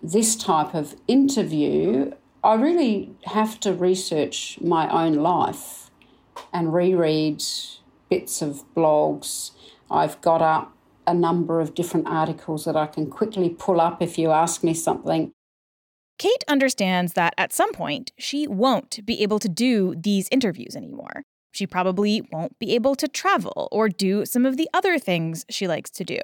this 0.04 0.36
type 0.36 0.74
of 0.74 0.94
interview, 1.08 2.12
I 2.42 2.54
really 2.54 3.14
have 3.24 3.58
to 3.60 3.72
research 3.72 4.58
my 4.60 4.88
own 4.88 5.14
life 5.14 5.90
and 6.52 6.74
reread 6.74 7.42
bits 8.10 8.42
of 8.42 8.64
blogs. 8.74 9.52
I've 9.90 10.20
got 10.20 10.42
up 10.42 10.76
a 11.06 11.14
number 11.14 11.58
of 11.60 11.74
different 11.74 12.06
articles 12.06 12.66
that 12.66 12.76
I 12.76 12.86
can 12.86 13.08
quickly 13.08 13.48
pull 13.48 13.80
up 13.80 14.02
if 14.02 14.18
you 14.18 14.30
ask 14.30 14.62
me 14.62 14.74
something. 14.74 15.32
Kate 16.18 16.44
understands 16.48 17.14
that 17.14 17.32
at 17.38 17.52
some 17.52 17.72
point 17.72 18.12
she 18.18 18.46
won't 18.46 19.04
be 19.06 19.22
able 19.22 19.38
to 19.38 19.48
do 19.48 19.94
these 19.96 20.28
interviews 20.30 20.76
anymore. 20.76 21.22
She 21.50 21.66
probably 21.66 22.20
won't 22.30 22.58
be 22.58 22.74
able 22.74 22.94
to 22.96 23.08
travel 23.08 23.68
or 23.72 23.88
do 23.88 24.26
some 24.26 24.44
of 24.44 24.56
the 24.58 24.68
other 24.74 24.98
things 24.98 25.46
she 25.48 25.66
likes 25.66 25.90
to 25.92 26.04
do. 26.04 26.20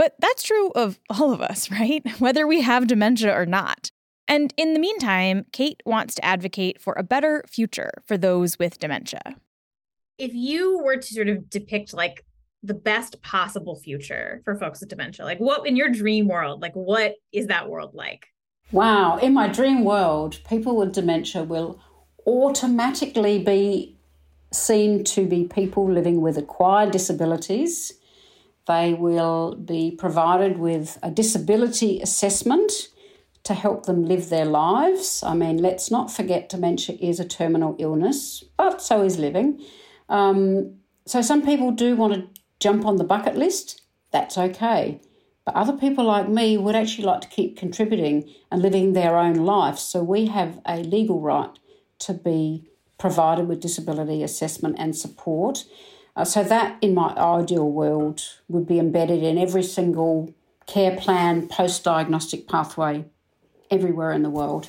But 0.00 0.14
that's 0.18 0.42
true 0.42 0.70
of 0.70 0.98
all 1.10 1.30
of 1.30 1.42
us, 1.42 1.70
right? 1.80 2.02
Whether 2.18 2.46
we 2.46 2.62
have 2.62 2.86
dementia 2.86 3.38
or 3.38 3.44
not. 3.44 3.90
And 4.26 4.54
in 4.56 4.72
the 4.72 4.80
meantime, 4.80 5.44
Kate 5.52 5.82
wants 5.84 6.14
to 6.14 6.24
advocate 6.24 6.80
for 6.80 6.94
a 6.94 7.02
better 7.02 7.44
future 7.46 7.90
for 8.06 8.16
those 8.16 8.58
with 8.58 8.78
dementia. 8.78 9.20
If 10.16 10.32
you 10.32 10.82
were 10.82 10.96
to 10.96 11.06
sort 11.06 11.28
of 11.28 11.50
depict 11.50 11.92
like 11.92 12.24
the 12.62 12.72
best 12.72 13.20
possible 13.20 13.76
future 13.76 14.40
for 14.46 14.56
folks 14.56 14.80
with 14.80 14.88
dementia, 14.88 15.26
like 15.26 15.38
what 15.38 15.66
in 15.66 15.76
your 15.76 15.90
dream 15.90 16.28
world, 16.28 16.62
like 16.62 16.72
what 16.72 17.16
is 17.30 17.48
that 17.48 17.68
world 17.68 17.90
like? 17.92 18.24
Wow, 18.72 19.18
in 19.18 19.34
my 19.34 19.48
dream 19.48 19.84
world, 19.84 20.40
people 20.48 20.78
with 20.78 20.94
dementia 20.94 21.42
will 21.44 21.78
automatically 22.26 23.44
be 23.44 23.98
seen 24.50 25.04
to 25.04 25.26
be 25.26 25.44
people 25.44 25.90
living 25.92 26.22
with 26.22 26.38
acquired 26.38 26.90
disabilities 26.90 27.99
They 28.66 28.94
will 28.94 29.56
be 29.56 29.90
provided 29.90 30.58
with 30.58 30.98
a 31.02 31.10
disability 31.10 32.00
assessment 32.00 32.72
to 33.44 33.54
help 33.54 33.86
them 33.86 34.04
live 34.04 34.28
their 34.28 34.44
lives. 34.44 35.22
I 35.22 35.34
mean, 35.34 35.58
let's 35.58 35.90
not 35.90 36.10
forget 36.10 36.48
dementia 36.48 36.96
is 37.00 37.18
a 37.18 37.24
terminal 37.24 37.74
illness, 37.78 38.44
but 38.56 38.82
so 38.82 39.02
is 39.02 39.18
living. 39.18 39.60
Um, 40.08 40.76
so 41.06 41.22
some 41.22 41.44
people 41.44 41.70
do 41.70 41.96
want 41.96 42.14
to 42.14 42.28
jump 42.58 42.84
on 42.84 42.96
the 42.96 43.04
bucket 43.04 43.36
list. 43.36 43.82
That's 44.12 44.36
okay. 44.36 45.00
But 45.44 45.54
other 45.54 45.72
people 45.72 46.04
like 46.04 46.28
me 46.28 46.58
would 46.58 46.76
actually 46.76 47.04
like 47.04 47.22
to 47.22 47.28
keep 47.28 47.56
contributing 47.56 48.30
and 48.52 48.60
living 48.60 48.92
their 48.92 49.16
own 49.16 49.34
life. 49.34 49.78
So 49.78 50.02
we 50.02 50.26
have 50.26 50.60
a 50.66 50.82
legal 50.82 51.20
right 51.20 51.58
to 52.00 52.14
be 52.14 52.68
provided 52.98 53.48
with 53.48 53.60
disability 53.60 54.22
assessment 54.22 54.76
and 54.78 54.94
support. 54.94 55.64
Uh, 56.20 56.24
so 56.24 56.44
that, 56.44 56.76
in 56.82 56.92
my 56.92 57.14
ideal 57.16 57.70
world, 57.70 58.20
would 58.46 58.66
be 58.66 58.78
embedded 58.78 59.22
in 59.22 59.38
every 59.38 59.62
single 59.62 60.34
care 60.66 60.94
plan, 60.94 61.48
post 61.48 61.82
diagnostic 61.82 62.46
pathway 62.46 63.06
everywhere 63.70 64.12
in 64.12 64.22
the 64.22 64.28
world. 64.28 64.68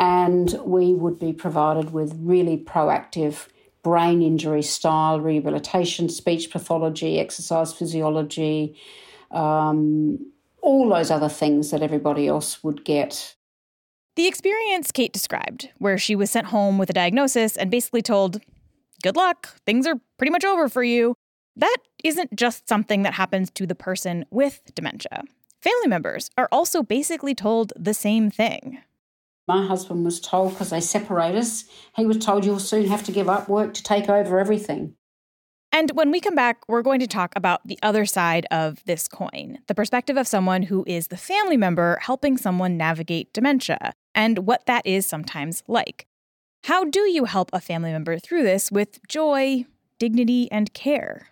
And 0.00 0.52
we 0.64 0.92
would 0.92 1.20
be 1.20 1.32
provided 1.32 1.92
with 1.92 2.18
really 2.18 2.58
proactive 2.58 3.46
brain 3.84 4.22
injury 4.22 4.62
style 4.62 5.20
rehabilitation, 5.20 6.08
speech 6.08 6.50
pathology, 6.50 7.20
exercise 7.20 7.72
physiology, 7.72 8.76
um, 9.30 10.32
all 10.62 10.88
those 10.88 11.12
other 11.12 11.28
things 11.28 11.70
that 11.70 11.80
everybody 11.80 12.26
else 12.26 12.64
would 12.64 12.84
get. 12.84 13.36
The 14.16 14.26
experience 14.26 14.90
Kate 14.90 15.12
described, 15.12 15.70
where 15.78 15.96
she 15.96 16.16
was 16.16 16.32
sent 16.32 16.48
home 16.48 16.76
with 16.76 16.90
a 16.90 16.92
diagnosis 16.92 17.56
and 17.56 17.70
basically 17.70 18.02
told, 18.02 18.40
Good 19.02 19.16
luck, 19.16 19.56
things 19.66 19.86
are 19.86 19.96
pretty 20.16 20.30
much 20.30 20.44
over 20.44 20.68
for 20.68 20.84
you, 20.84 21.16
that 21.56 21.76
isn't 22.04 22.36
just 22.36 22.68
something 22.68 23.02
that 23.02 23.14
happens 23.14 23.50
to 23.50 23.66
the 23.66 23.74
person 23.74 24.24
with 24.30 24.62
dementia. 24.74 25.22
Family 25.60 25.88
members 25.88 26.30
are 26.38 26.48
also 26.50 26.82
basically 26.82 27.34
told 27.34 27.72
the 27.76 27.94
same 27.94 28.30
thing. 28.30 28.78
My 29.48 29.66
husband 29.66 30.04
was 30.04 30.20
told 30.20 30.52
because 30.52 30.70
they 30.70 30.80
separate 30.80 31.34
us, 31.34 31.64
he 31.96 32.06
was 32.06 32.18
told 32.18 32.44
you'll 32.44 32.60
soon 32.60 32.86
have 32.86 33.02
to 33.04 33.12
give 33.12 33.28
up 33.28 33.48
work 33.48 33.74
to 33.74 33.82
take 33.82 34.08
over 34.08 34.38
everything. 34.38 34.94
And 35.72 35.90
when 35.92 36.10
we 36.10 36.20
come 36.20 36.34
back, 36.34 36.62
we're 36.68 36.82
going 36.82 37.00
to 37.00 37.06
talk 37.06 37.32
about 37.34 37.66
the 37.66 37.78
other 37.82 38.04
side 38.04 38.46
of 38.50 38.84
this 38.84 39.08
coin 39.08 39.58
the 39.66 39.74
perspective 39.74 40.16
of 40.16 40.28
someone 40.28 40.64
who 40.64 40.84
is 40.86 41.08
the 41.08 41.16
family 41.16 41.56
member 41.56 41.98
helping 42.02 42.36
someone 42.36 42.76
navigate 42.76 43.32
dementia, 43.32 43.94
and 44.14 44.46
what 44.46 44.66
that 44.66 44.86
is 44.86 45.06
sometimes 45.06 45.62
like. 45.66 46.06
How 46.64 46.84
do 46.84 47.00
you 47.00 47.24
help 47.24 47.50
a 47.52 47.60
family 47.60 47.90
member 47.90 48.18
through 48.20 48.44
this 48.44 48.70
with 48.70 49.00
joy, 49.08 49.64
dignity, 49.98 50.50
and 50.52 50.72
care? 50.72 51.28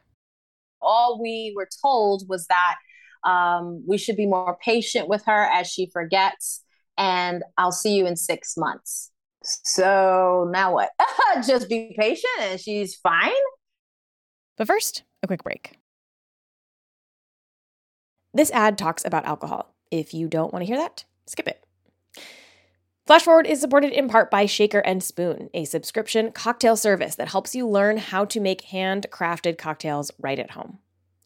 All 0.83 1.21
we 1.23 1.53
were 1.57 1.69
told 1.81 2.29
was 2.29 2.49
that 2.49 2.77
um, 3.23 3.85
we 3.87 3.97
should 3.97 4.17
be 4.17 4.27
more 4.27 4.59
patient 4.65 5.09
with 5.09 5.25
her 5.27 5.45
as 5.53 5.69
she 5.69 5.89
forgets, 5.93 6.65
and 6.99 7.45
I'll 7.57 7.71
see 7.71 7.95
you 7.95 8.07
in 8.07 8.17
six 8.17 8.57
months. 8.57 9.13
So 9.45 10.49
now 10.53 10.75
what? 10.75 10.91
Just 11.47 11.69
be 11.69 11.95
patient 11.97 12.41
and 12.41 12.61
she's 12.61 12.97
fine? 12.97 13.31
But 14.57 14.67
first, 14.67 15.05
a 15.23 15.29
quick 15.29 15.45
break. 15.45 15.79
This 18.35 18.51
ad 18.51 18.77
talks 18.77 19.05
about 19.05 19.25
alcohol. 19.25 19.75
If 19.93 20.13
you 20.13 20.27
don't 20.29 20.53
want 20.53 20.63
to 20.63 20.67
hear 20.67 20.77
that, 20.77 21.05
skip 21.27 21.47
it. 21.47 21.65
Flash 23.11 23.25
Forward 23.25 23.49
is 23.49 23.61
supported 23.61 23.91
in 23.91 24.07
part 24.07 24.31
by 24.31 24.47
Shaker 24.47 24.79
and 24.79 25.03
Spoon, 25.03 25.51
a 25.53 25.65
subscription 25.65 26.31
cocktail 26.31 26.77
service 26.77 27.17
that 27.17 27.31
helps 27.31 27.57
you 27.57 27.67
learn 27.67 27.97
how 27.97 28.25
to 28.27 28.39
make 28.39 28.69
handcrafted 28.69 29.59
cocktails 29.59 30.13
right 30.21 30.39
at 30.39 30.53
home. 30.53 30.79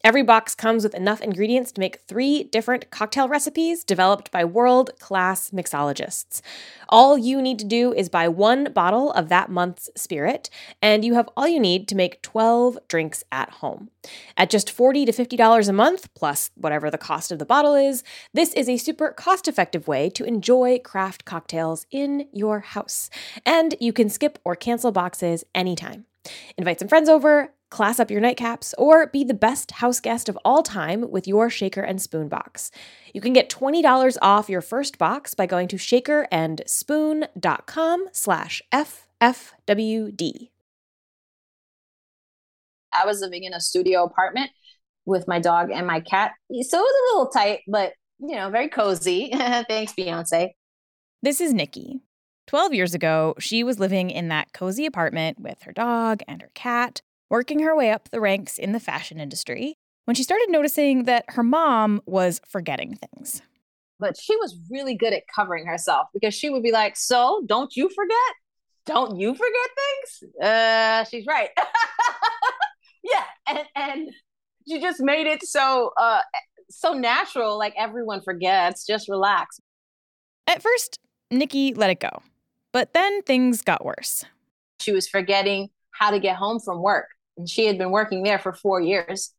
Every 0.05 0.21
box 0.21 0.53
comes 0.53 0.83
with 0.83 0.93
enough 0.93 1.19
ingredients 1.19 1.71
to 1.71 1.79
make 1.79 2.01
three 2.07 2.43
different 2.43 2.91
cocktail 2.91 3.27
recipes 3.27 3.83
developed 3.83 4.29
by 4.29 4.45
world 4.45 4.91
class 4.99 5.49
mixologists. 5.49 6.43
All 6.89 7.17
you 7.17 7.41
need 7.41 7.57
to 7.57 7.65
do 7.65 7.91
is 7.91 8.07
buy 8.07 8.27
one 8.27 8.71
bottle 8.71 9.11
of 9.13 9.29
that 9.29 9.49
month's 9.49 9.89
spirit, 9.95 10.51
and 10.79 11.03
you 11.03 11.15
have 11.15 11.27
all 11.35 11.47
you 11.47 11.59
need 11.59 11.87
to 11.87 11.95
make 11.95 12.21
12 12.21 12.77
drinks 12.87 13.23
at 13.31 13.49
home. 13.49 13.89
At 14.37 14.51
just 14.51 14.69
40 14.69 15.05
to 15.05 15.11
$50 15.11 15.67
a 15.67 15.73
month, 15.73 16.13
plus 16.13 16.51
whatever 16.53 16.91
the 16.91 16.99
cost 16.99 17.31
of 17.31 17.39
the 17.39 17.43
bottle 17.43 17.73
is, 17.73 18.03
this 18.31 18.53
is 18.53 18.69
a 18.69 18.77
super 18.77 19.09
cost 19.09 19.47
effective 19.47 19.87
way 19.87 20.11
to 20.11 20.23
enjoy 20.23 20.77
craft 20.77 21.25
cocktails 21.25 21.87
in 21.89 22.27
your 22.31 22.59
house. 22.59 23.09
And 23.43 23.73
you 23.79 23.91
can 23.91 24.11
skip 24.11 24.37
or 24.45 24.55
cancel 24.55 24.91
boxes 24.91 25.43
anytime. 25.55 26.05
Invite 26.59 26.79
some 26.79 26.87
friends 26.87 27.09
over, 27.09 27.54
class 27.69 27.99
up 27.99 28.11
your 28.11 28.21
nightcaps, 28.21 28.73
or 28.77 29.07
be 29.07 29.23
the 29.23 29.33
best 29.33 29.71
house 29.71 29.99
guest 29.99 30.29
of 30.29 30.37
all 30.45 30.61
time 30.63 31.09
with 31.09 31.27
your 31.27 31.49
shaker 31.49 31.81
and 31.81 32.01
spoon 32.01 32.27
box. 32.27 32.71
You 33.13 33.21
can 33.21 33.33
get 33.33 33.49
$20 33.49 34.17
off 34.21 34.49
your 34.49 34.61
first 34.61 34.97
box 34.97 35.33
by 35.33 35.45
going 35.45 35.67
to 35.69 35.77
shakerandspoon.com 35.77 38.05
slash 38.11 38.61
FFWD. 38.71 40.49
I 42.93 43.05
was 43.05 43.21
living 43.21 43.43
in 43.43 43.53
a 43.53 43.59
studio 43.59 44.03
apartment 44.03 44.51
with 45.05 45.27
my 45.27 45.39
dog 45.39 45.69
and 45.71 45.85
my 45.85 45.99
cat. 45.99 46.31
So 46.49 46.55
it 46.55 46.67
was 46.71 46.73
a 46.73 47.17
little 47.17 47.31
tight, 47.31 47.59
but 47.67 47.93
you 48.19 48.35
know, 48.35 48.49
very 48.49 48.69
cozy. 48.69 49.29
Thanks, 49.33 49.93
Beyonce. 49.93 50.51
This 51.21 51.41
is 51.41 51.53
Nikki. 51.53 52.01
12 52.47 52.73
years 52.73 52.93
ago, 52.93 53.33
she 53.39 53.63
was 53.63 53.79
living 53.79 54.09
in 54.09 54.27
that 54.27 54.53
cozy 54.53 54.85
apartment 54.85 55.39
with 55.39 55.63
her 55.63 55.73
dog 55.73 56.21
and 56.27 56.41
her 56.41 56.51
cat, 56.53 57.01
working 57.29 57.59
her 57.59 57.75
way 57.75 57.91
up 57.91 58.09
the 58.09 58.21
ranks 58.21 58.57
in 58.57 58.71
the 58.71 58.79
fashion 58.79 59.19
industry, 59.19 59.75
when 60.05 60.15
she 60.15 60.23
started 60.23 60.47
noticing 60.49 61.05
that 61.05 61.25
her 61.29 61.43
mom 61.43 62.01
was 62.05 62.39
forgetting 62.47 62.95
things. 62.95 63.41
But 63.99 64.17
she 64.19 64.35
was 64.37 64.57
really 64.69 64.95
good 64.95 65.13
at 65.13 65.23
covering 65.33 65.65
herself 65.65 66.07
because 66.13 66.33
she 66.33 66.49
would 66.49 66.63
be 66.63 66.71
like, 66.71 66.97
So, 66.97 67.43
don't 67.45 67.75
you 67.75 67.89
forget? 67.89 68.35
Don't 68.85 69.17
you 69.17 69.33
forget 69.33 69.69
things? 69.75 70.33
Uh, 70.43 71.03
she's 71.05 71.25
right. 71.25 71.49
yeah. 73.03 73.23
And, 73.47 73.59
and 73.75 74.09
she 74.67 74.79
just 74.79 75.01
made 75.01 75.25
it 75.25 75.43
so, 75.43 75.91
uh, 75.99 76.21
so 76.69 76.93
natural. 76.93 77.57
Like 77.57 77.73
everyone 77.77 78.21
forgets, 78.21 78.85
just 78.85 79.09
relax. 79.09 79.59
At 80.47 80.61
first, 80.61 80.99
Nikki 81.31 81.73
let 81.73 81.89
it 81.89 81.99
go. 81.99 82.21
But 82.71 82.93
then 82.93 83.21
things 83.23 83.61
got 83.61 83.83
worse. 83.83 84.23
She 84.81 84.91
was 84.91 85.07
forgetting 85.07 85.69
how 85.91 86.11
to 86.11 86.19
get 86.19 86.35
home 86.35 86.59
from 86.59 86.81
work. 86.81 87.07
And 87.37 87.49
she 87.49 87.65
had 87.65 87.77
been 87.77 87.91
working 87.91 88.23
there 88.23 88.39
for 88.39 88.53
four 88.53 88.81
years. 88.81 89.33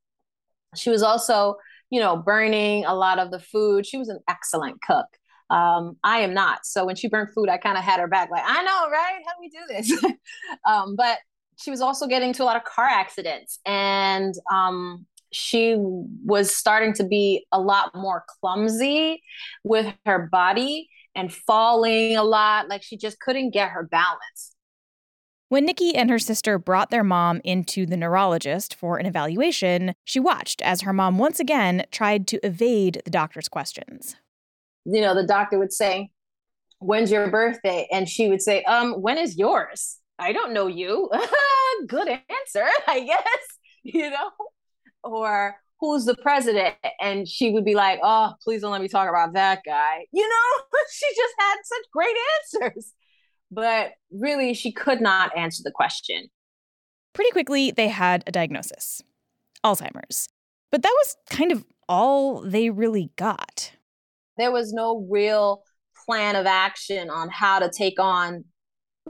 She 0.75 0.91
was 0.91 1.03
also, 1.03 1.57
you 1.91 2.01
know, 2.01 2.17
burning 2.17 2.85
a 2.85 2.95
lot 2.95 3.19
of 3.19 3.31
the 3.31 3.41
food. 3.41 3.87
She 3.87 3.97
was 3.97 4.09
an 4.09 4.21
excellent 4.29 4.81
cook. 4.83 5.07
Um, 5.49 5.97
I 6.03 6.19
am 6.19 6.35
not. 6.35 6.67
So 6.67 6.85
when 6.85 6.97
she 6.97 7.09
burned 7.09 7.33
food, 7.33 7.49
I 7.49 7.57
kind 7.57 7.79
of 7.79 7.85
had 7.85 8.01
her 8.01 8.09
back, 8.09 8.31
like, 8.31 8.43
I 8.45 8.63
know, 8.63 8.91
right? 8.91 9.23
How 9.25 9.33
do 9.33 9.41
we 9.41 9.49
do 9.49 9.59
this? 9.69 10.17
um, 10.67 10.97
but 10.97 11.19
she 11.57 11.71
was 11.71 11.81
also 11.81 12.07
getting 12.07 12.33
to 12.35 12.43
a 12.43 12.47
lot 12.47 12.57
of 12.57 12.65
car 12.65 12.85
accidents. 12.85 13.61
And 13.65 14.35
um, 14.53 15.07
she 15.33 15.77
was 15.79 16.55
starting 16.55 16.93
to 16.95 17.05
be 17.05 17.47
a 17.53 17.61
lot 17.61 17.95
more 17.95 18.25
clumsy 18.41 19.23
with 19.63 19.93
her 20.05 20.29
body 20.31 20.89
and 21.15 21.33
falling 21.33 22.17
a 22.17 22.25
lot. 22.25 22.69
Like 22.69 22.83
she 22.83 22.97
just 22.97 23.21
couldn't 23.21 23.51
get 23.51 23.71
her 23.71 23.85
balance. 23.85 24.56
When 25.49 25.65
Nikki 25.65 25.95
and 25.95 26.11
her 26.11 26.19
sister 26.19 26.59
brought 26.59 26.91
their 26.91 27.05
mom 27.05 27.41
into 27.45 27.87
the 27.87 27.97
neurologist 27.97 28.75
for 28.75 28.99
an 28.99 29.07
evaluation, 29.07 29.95
she 30.05 30.19
watched 30.19 30.61
as 30.61 30.81
her 30.81 30.93
mom 30.93 31.19
once 31.19 31.39
again 31.39 31.85
tried 31.93 32.27
to 32.29 32.45
evade 32.45 33.01
the 33.05 33.13
doctor's 33.13 33.49
questions. 33.49 34.17
You 34.85 35.01
know, 35.03 35.15
the 35.15 35.27
doctor 35.27 35.59
would 35.59 35.73
say, 35.73 36.11
When's 36.81 37.13
your 37.13 37.31
birthday? 37.31 37.87
And 37.93 38.09
she 38.09 38.29
would 38.29 38.43
say, 38.43 38.65
Um, 38.65 38.95
when 39.01 39.19
is 39.19 39.39
yours? 39.39 39.99
I 40.19 40.33
don't 40.33 40.53
know 40.53 40.67
you. 40.67 41.11
Good 41.87 42.09
answer, 42.09 42.67
I 42.89 43.01
guess, 43.05 43.59
you 43.85 44.11
know? 44.11 44.31
Or 45.05 45.57
who's 45.79 46.07
the 46.07 46.17
president? 46.17 46.75
And 47.01 47.29
she 47.29 47.53
would 47.53 47.65
be 47.65 47.75
like, 47.75 48.01
oh, 48.03 48.33
please 48.43 48.63
don't 48.63 48.73
let 48.73 48.83
me 48.83 48.89
talk 48.89 49.09
about 49.09 49.35
that 49.35 49.61
guy. 49.65 50.07
You 50.13 50.29
know, 50.29 50.79
she 50.93 51.07
just 51.15 51.35
had 51.39 51.57
such 51.65 51.85
great 51.93 52.17
answers. 52.65 52.93
But 53.51 53.93
really, 54.11 54.55
she 54.55 54.73
could 54.73 55.01
not 55.01 55.37
answer 55.37 55.63
the 55.65 55.71
question. 55.71 56.29
Pretty 57.13 57.31
quickly, 57.31 57.71
they 57.71 57.89
had 57.89 58.25
a 58.27 58.33
diagnosis 58.33 59.03
Alzheimer's. 59.65 60.29
But 60.71 60.83
that 60.83 60.95
was 60.97 61.17
kind 61.31 61.53
of 61.53 61.65
all 61.89 62.41
they 62.41 62.71
really 62.71 63.11
got. 63.17 63.73
There 64.37 64.53
was 64.53 64.73
no 64.73 65.07
real 65.11 65.63
plan 66.05 66.37
of 66.37 66.47
action 66.47 67.11
on 67.11 67.29
how 67.31 67.59
to 67.59 67.71
take 67.71 67.99
on 67.99 68.45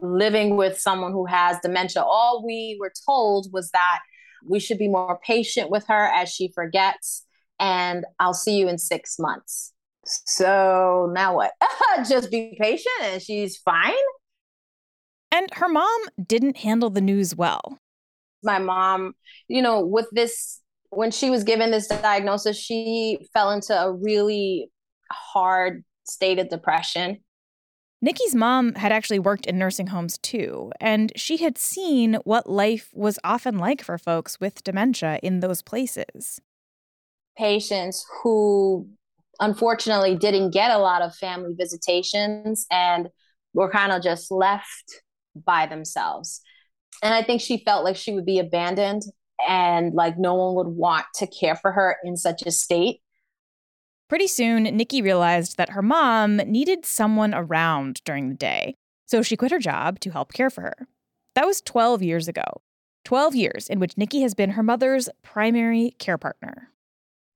living 0.00 0.56
with 0.56 0.78
someone 0.78 1.12
who 1.12 1.26
has 1.26 1.58
dementia. 1.62 2.02
All 2.02 2.44
we 2.44 2.76
were 2.80 2.92
told 3.06 3.52
was 3.52 3.70
that 3.70 4.00
we 4.44 4.60
should 4.60 4.78
be 4.78 4.88
more 4.88 5.18
patient 5.24 5.70
with 5.70 5.86
her 5.88 6.06
as 6.14 6.28
she 6.28 6.52
forgets. 6.54 7.24
And 7.58 8.04
I'll 8.20 8.34
see 8.34 8.56
you 8.56 8.68
in 8.68 8.78
six 8.78 9.18
months. 9.18 9.72
So 10.04 11.10
now 11.12 11.34
what? 11.34 11.52
Just 12.08 12.30
be 12.30 12.56
patient 12.60 13.02
and 13.02 13.22
she's 13.22 13.56
fine. 13.56 13.94
And 15.36 15.52
her 15.52 15.68
mom 15.68 16.00
didn't 16.26 16.56
handle 16.56 16.88
the 16.88 17.02
news 17.02 17.36
well. 17.36 17.78
My 18.42 18.58
mom, 18.58 19.12
you 19.48 19.60
know, 19.60 19.84
with 19.84 20.08
this 20.10 20.62
when 20.88 21.10
she 21.10 21.28
was 21.28 21.44
given 21.44 21.70
this 21.70 21.88
diagnosis, 21.88 22.56
she 22.56 23.18
fell 23.34 23.50
into 23.50 23.78
a 23.78 23.92
really 23.92 24.70
hard 25.12 25.84
state 26.04 26.38
of 26.38 26.48
depression. 26.48 27.18
Nikki's 28.00 28.34
mom 28.34 28.76
had 28.76 28.92
actually 28.92 29.18
worked 29.18 29.44
in 29.44 29.58
nursing 29.58 29.88
homes 29.88 30.16
too, 30.16 30.72
and 30.80 31.12
she 31.16 31.36
had 31.36 31.58
seen 31.58 32.14
what 32.24 32.48
life 32.48 32.88
was 32.94 33.18
often 33.22 33.58
like 33.58 33.82
for 33.82 33.98
folks 33.98 34.40
with 34.40 34.64
dementia 34.64 35.20
in 35.22 35.40
those 35.40 35.60
places. 35.60 36.40
Patients 37.36 38.06
who 38.22 38.88
unfortunately 39.38 40.16
didn't 40.16 40.52
get 40.52 40.70
a 40.70 40.78
lot 40.78 41.02
of 41.02 41.14
family 41.14 41.52
visitations 41.58 42.66
and 42.70 43.10
were 43.52 43.70
kind 43.70 43.92
of 43.92 44.02
just 44.02 44.30
left 44.30 45.02
by 45.44 45.66
themselves. 45.66 46.40
And 47.02 47.12
I 47.12 47.22
think 47.22 47.40
she 47.40 47.62
felt 47.64 47.84
like 47.84 47.96
she 47.96 48.12
would 48.12 48.26
be 48.26 48.38
abandoned 48.38 49.02
and 49.46 49.94
like 49.94 50.18
no 50.18 50.34
one 50.34 50.54
would 50.54 50.68
want 50.68 51.06
to 51.16 51.26
care 51.26 51.56
for 51.56 51.72
her 51.72 51.96
in 52.04 52.16
such 52.16 52.42
a 52.46 52.50
state. 52.50 53.00
Pretty 54.08 54.28
soon, 54.28 54.62
Nikki 54.62 55.02
realized 55.02 55.56
that 55.56 55.70
her 55.70 55.82
mom 55.82 56.36
needed 56.36 56.86
someone 56.86 57.34
around 57.34 58.00
during 58.04 58.28
the 58.28 58.36
day, 58.36 58.76
so 59.04 59.20
she 59.20 59.36
quit 59.36 59.50
her 59.50 59.58
job 59.58 59.98
to 60.00 60.10
help 60.10 60.32
care 60.32 60.48
for 60.48 60.60
her. 60.60 60.86
That 61.34 61.46
was 61.46 61.60
12 61.60 62.02
years 62.02 62.28
ago. 62.28 62.62
12 63.04 63.34
years 63.34 63.68
in 63.68 63.78
which 63.78 63.96
Nikki 63.96 64.22
has 64.22 64.34
been 64.34 64.50
her 64.50 64.62
mother's 64.62 65.08
primary 65.22 65.94
care 65.98 66.18
partner. 66.18 66.70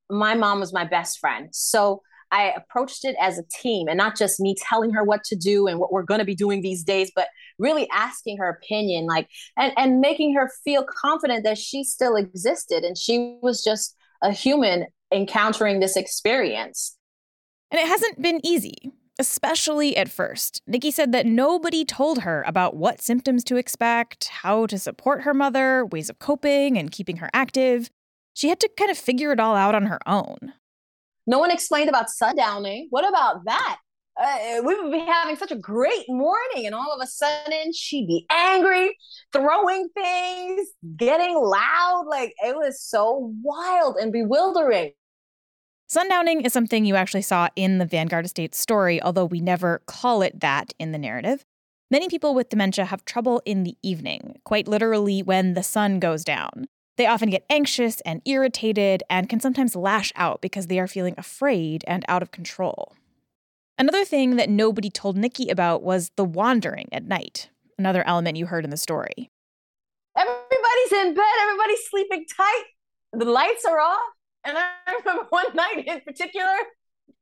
My 0.08 0.34
mom 0.34 0.58
was 0.58 0.72
my 0.72 0.84
best 0.84 1.18
friend. 1.20 1.48
So 1.52 2.02
I 2.32 2.52
approached 2.56 3.04
it 3.04 3.16
as 3.20 3.38
a 3.38 3.44
team 3.50 3.88
and 3.88 3.98
not 3.98 4.16
just 4.16 4.40
me 4.40 4.54
telling 4.68 4.92
her 4.92 5.02
what 5.02 5.24
to 5.24 5.36
do 5.36 5.66
and 5.66 5.78
what 5.78 5.92
we're 5.92 6.02
going 6.02 6.20
to 6.20 6.24
be 6.24 6.34
doing 6.34 6.62
these 6.62 6.84
days, 6.84 7.10
but 7.14 7.28
really 7.58 7.88
asking 7.92 8.38
her 8.38 8.48
opinion, 8.48 9.06
like, 9.06 9.28
and, 9.56 9.72
and 9.76 10.00
making 10.00 10.34
her 10.34 10.50
feel 10.64 10.84
confident 10.84 11.44
that 11.44 11.58
she 11.58 11.84
still 11.84 12.16
existed 12.16 12.84
and 12.84 12.96
she 12.96 13.38
was 13.42 13.62
just 13.62 13.96
a 14.22 14.32
human 14.32 14.86
encountering 15.12 15.80
this 15.80 15.96
experience. 15.96 16.96
And 17.70 17.80
it 17.80 17.86
hasn't 17.86 18.20
been 18.20 18.40
easy, 18.44 18.92
especially 19.18 19.96
at 19.96 20.10
first. 20.10 20.62
Nikki 20.66 20.90
said 20.90 21.12
that 21.12 21.26
nobody 21.26 21.84
told 21.84 22.22
her 22.22 22.44
about 22.46 22.76
what 22.76 23.02
symptoms 23.02 23.44
to 23.44 23.56
expect, 23.56 24.28
how 24.28 24.66
to 24.66 24.78
support 24.78 25.22
her 25.22 25.34
mother, 25.34 25.86
ways 25.86 26.10
of 26.10 26.18
coping 26.18 26.76
and 26.76 26.90
keeping 26.90 27.18
her 27.18 27.30
active. 27.32 27.90
She 28.34 28.48
had 28.48 28.60
to 28.60 28.70
kind 28.76 28.90
of 28.90 28.98
figure 28.98 29.32
it 29.32 29.40
all 29.40 29.56
out 29.56 29.74
on 29.74 29.86
her 29.86 30.00
own. 30.06 30.54
No 31.30 31.38
one 31.38 31.52
explained 31.52 31.88
about 31.88 32.08
sundowning. 32.08 32.86
What 32.90 33.08
about 33.08 33.44
that? 33.44 33.78
Uh, 34.20 34.62
we 34.64 34.74
would 34.74 34.90
be 34.90 34.98
having 34.98 35.36
such 35.36 35.52
a 35.52 35.56
great 35.56 36.04
morning, 36.08 36.66
and 36.66 36.74
all 36.74 36.92
of 36.92 37.00
a 37.00 37.06
sudden 37.06 37.72
she'd 37.72 38.08
be 38.08 38.26
angry, 38.32 38.98
throwing 39.32 39.88
things, 39.94 40.66
getting 40.96 41.36
loud. 41.36 42.06
Like 42.10 42.34
it 42.44 42.56
was 42.56 42.82
so 42.82 43.32
wild 43.44 43.94
and 43.94 44.10
bewildering. 44.12 44.90
Sundowning 45.88 46.44
is 46.44 46.52
something 46.52 46.84
you 46.84 46.96
actually 46.96 47.22
saw 47.22 47.46
in 47.54 47.78
the 47.78 47.86
Vanguard 47.86 48.24
Estate 48.24 48.56
story, 48.56 49.00
although 49.00 49.24
we 49.24 49.38
never 49.38 49.82
call 49.86 50.22
it 50.22 50.40
that 50.40 50.74
in 50.80 50.90
the 50.90 50.98
narrative. 50.98 51.44
Many 51.92 52.08
people 52.08 52.34
with 52.34 52.48
dementia 52.48 52.86
have 52.86 53.04
trouble 53.04 53.40
in 53.44 53.62
the 53.62 53.76
evening, 53.84 54.40
quite 54.44 54.66
literally 54.66 55.22
when 55.22 55.54
the 55.54 55.62
sun 55.62 56.00
goes 56.00 56.24
down. 56.24 56.66
They 57.00 57.06
often 57.06 57.30
get 57.30 57.46
anxious 57.48 58.02
and 58.02 58.20
irritated 58.26 59.02
and 59.08 59.26
can 59.26 59.40
sometimes 59.40 59.74
lash 59.74 60.12
out 60.16 60.42
because 60.42 60.66
they 60.66 60.78
are 60.78 60.86
feeling 60.86 61.14
afraid 61.16 61.82
and 61.86 62.04
out 62.08 62.20
of 62.20 62.30
control. 62.30 62.94
Another 63.78 64.04
thing 64.04 64.36
that 64.36 64.50
nobody 64.50 64.90
told 64.90 65.16
Nikki 65.16 65.48
about 65.48 65.82
was 65.82 66.10
the 66.16 66.26
wandering 66.26 66.90
at 66.92 67.06
night, 67.06 67.48
another 67.78 68.06
element 68.06 68.36
you 68.36 68.44
heard 68.44 68.64
in 68.64 68.70
the 68.70 68.76
story. 68.76 69.30
Everybody's 70.14 70.92
in 70.92 71.14
bed, 71.14 71.24
everybody's 71.40 71.88
sleeping 71.88 72.26
tight, 72.36 72.64
the 73.14 73.24
lights 73.24 73.64
are 73.64 73.80
off. 73.80 74.10
And 74.44 74.58
I 74.58 74.72
remember 74.98 75.24
one 75.30 75.56
night 75.56 75.86
in 75.86 76.02
particular, 76.02 76.52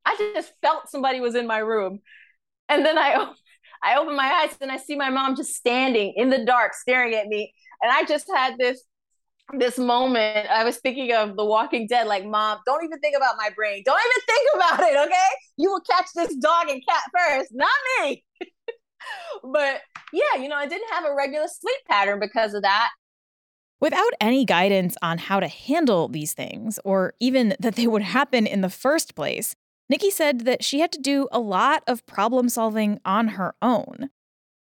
I 0.05 0.33
just 0.35 0.55
felt 0.61 0.91
somebody 0.91 1.21
was 1.21 1.37
in 1.37 1.47
my 1.47 1.59
room. 1.59 2.01
And 2.69 2.85
then 2.85 2.99
I 2.99 3.33
I 3.81 3.97
open 3.97 4.17
my 4.17 4.43
eyes 4.43 4.57
and 4.61 4.73
I 4.73 4.79
see 4.79 4.97
my 4.97 5.11
mom 5.11 5.37
just 5.37 5.55
standing 5.55 6.15
in 6.17 6.31
the 6.31 6.45
dark 6.45 6.75
staring 6.75 7.15
at 7.15 7.29
me. 7.29 7.55
And 7.81 7.93
I 7.93 8.03
just 8.03 8.27
had 8.29 8.59
this 8.59 8.83
this 9.55 9.79
moment, 9.79 10.49
I 10.51 10.65
was 10.65 10.77
thinking 10.79 11.13
of 11.13 11.37
The 11.37 11.45
Walking 11.45 11.87
Dead, 11.87 12.07
like, 12.07 12.25
Mom, 12.25 12.59
don't 12.67 12.85
even 12.85 12.99
think 13.01 13.17
about 13.17 13.37
my 13.39 13.51
brain. 13.55 13.83
Don't 13.85 14.01
even 14.01 14.23
think 14.27 14.49
about 14.55 14.81
it, 14.81 15.07
okay? 15.07 15.29
You 15.57 15.71
will 15.71 15.81
catch 15.81 16.07
this 16.15 16.35
dog 16.37 16.69
and 16.69 16.83
cat 16.87 17.03
first, 17.17 17.51
not 17.53 17.71
me. 18.01 18.25
but 19.43 19.81
yeah, 20.13 20.41
you 20.41 20.49
know, 20.49 20.57
I 20.57 20.67
didn't 20.67 20.91
have 20.91 21.05
a 21.05 21.15
regular 21.15 21.47
sleep 21.49 21.81
pattern 21.89 22.21
because 22.21 22.55
of 22.55 22.63
that. 22.63 22.91
Without 23.81 24.13
any 24.21 24.45
guidance 24.45 24.97
on 25.03 25.19
how 25.19 25.39
to 25.41 25.49
handle 25.49 26.09
these 26.09 26.35
things, 26.35 26.81
or 26.85 27.15
even 27.21 27.55
that 27.61 27.77
they 27.77 27.87
would 27.87 28.03
happen 28.03 28.47
in 28.47 28.61
the 28.61 28.71
first 28.71 29.15
place, 29.15 29.55
Nikki 29.89 30.11
said 30.11 30.41
that 30.41 30.65
she 30.65 30.81
had 30.81 30.93
to 30.93 31.01
do 31.01 31.29
a 31.33 31.39
lot 31.39 31.85
of 31.87 32.05
problem 32.05 32.49
solving 32.49 33.01
on 33.05 33.29
her 33.29 33.55
own. 33.63 34.11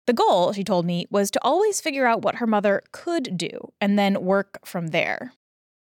The 0.07 0.13
goal, 0.13 0.53
she 0.53 0.63
told 0.63 0.85
me, 0.85 1.05
was 1.11 1.29
to 1.31 1.39
always 1.43 1.81
figure 1.81 2.07
out 2.07 2.21
what 2.21 2.35
her 2.35 2.47
mother 2.47 2.81
could 2.93 3.37
do 3.37 3.73
and 3.81 3.99
then 3.99 4.23
work 4.23 4.65
from 4.65 4.87
there. 4.87 5.33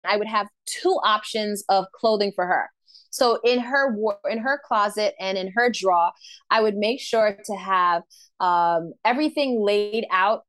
I 0.05 0.17
would 0.17 0.27
have 0.27 0.49
two 0.67 0.99
options 1.05 1.63
of 1.69 1.87
clothing 1.93 2.33
for 2.35 2.45
her. 2.45 2.71
So 3.11 3.39
in 3.45 3.61
her 3.61 3.95
in 4.29 4.39
her 4.39 4.61
closet 4.65 5.15
and 5.21 5.39
in 5.39 5.53
her 5.55 5.71
drawer, 5.71 6.11
I 6.51 6.61
would 6.61 6.77
make 6.77 7.01
sure 7.01 7.37
to 7.45 7.57
have 7.57 8.03
um, 8.41 8.95
everything 9.05 9.61
laid 9.61 10.07
out 10.11 10.43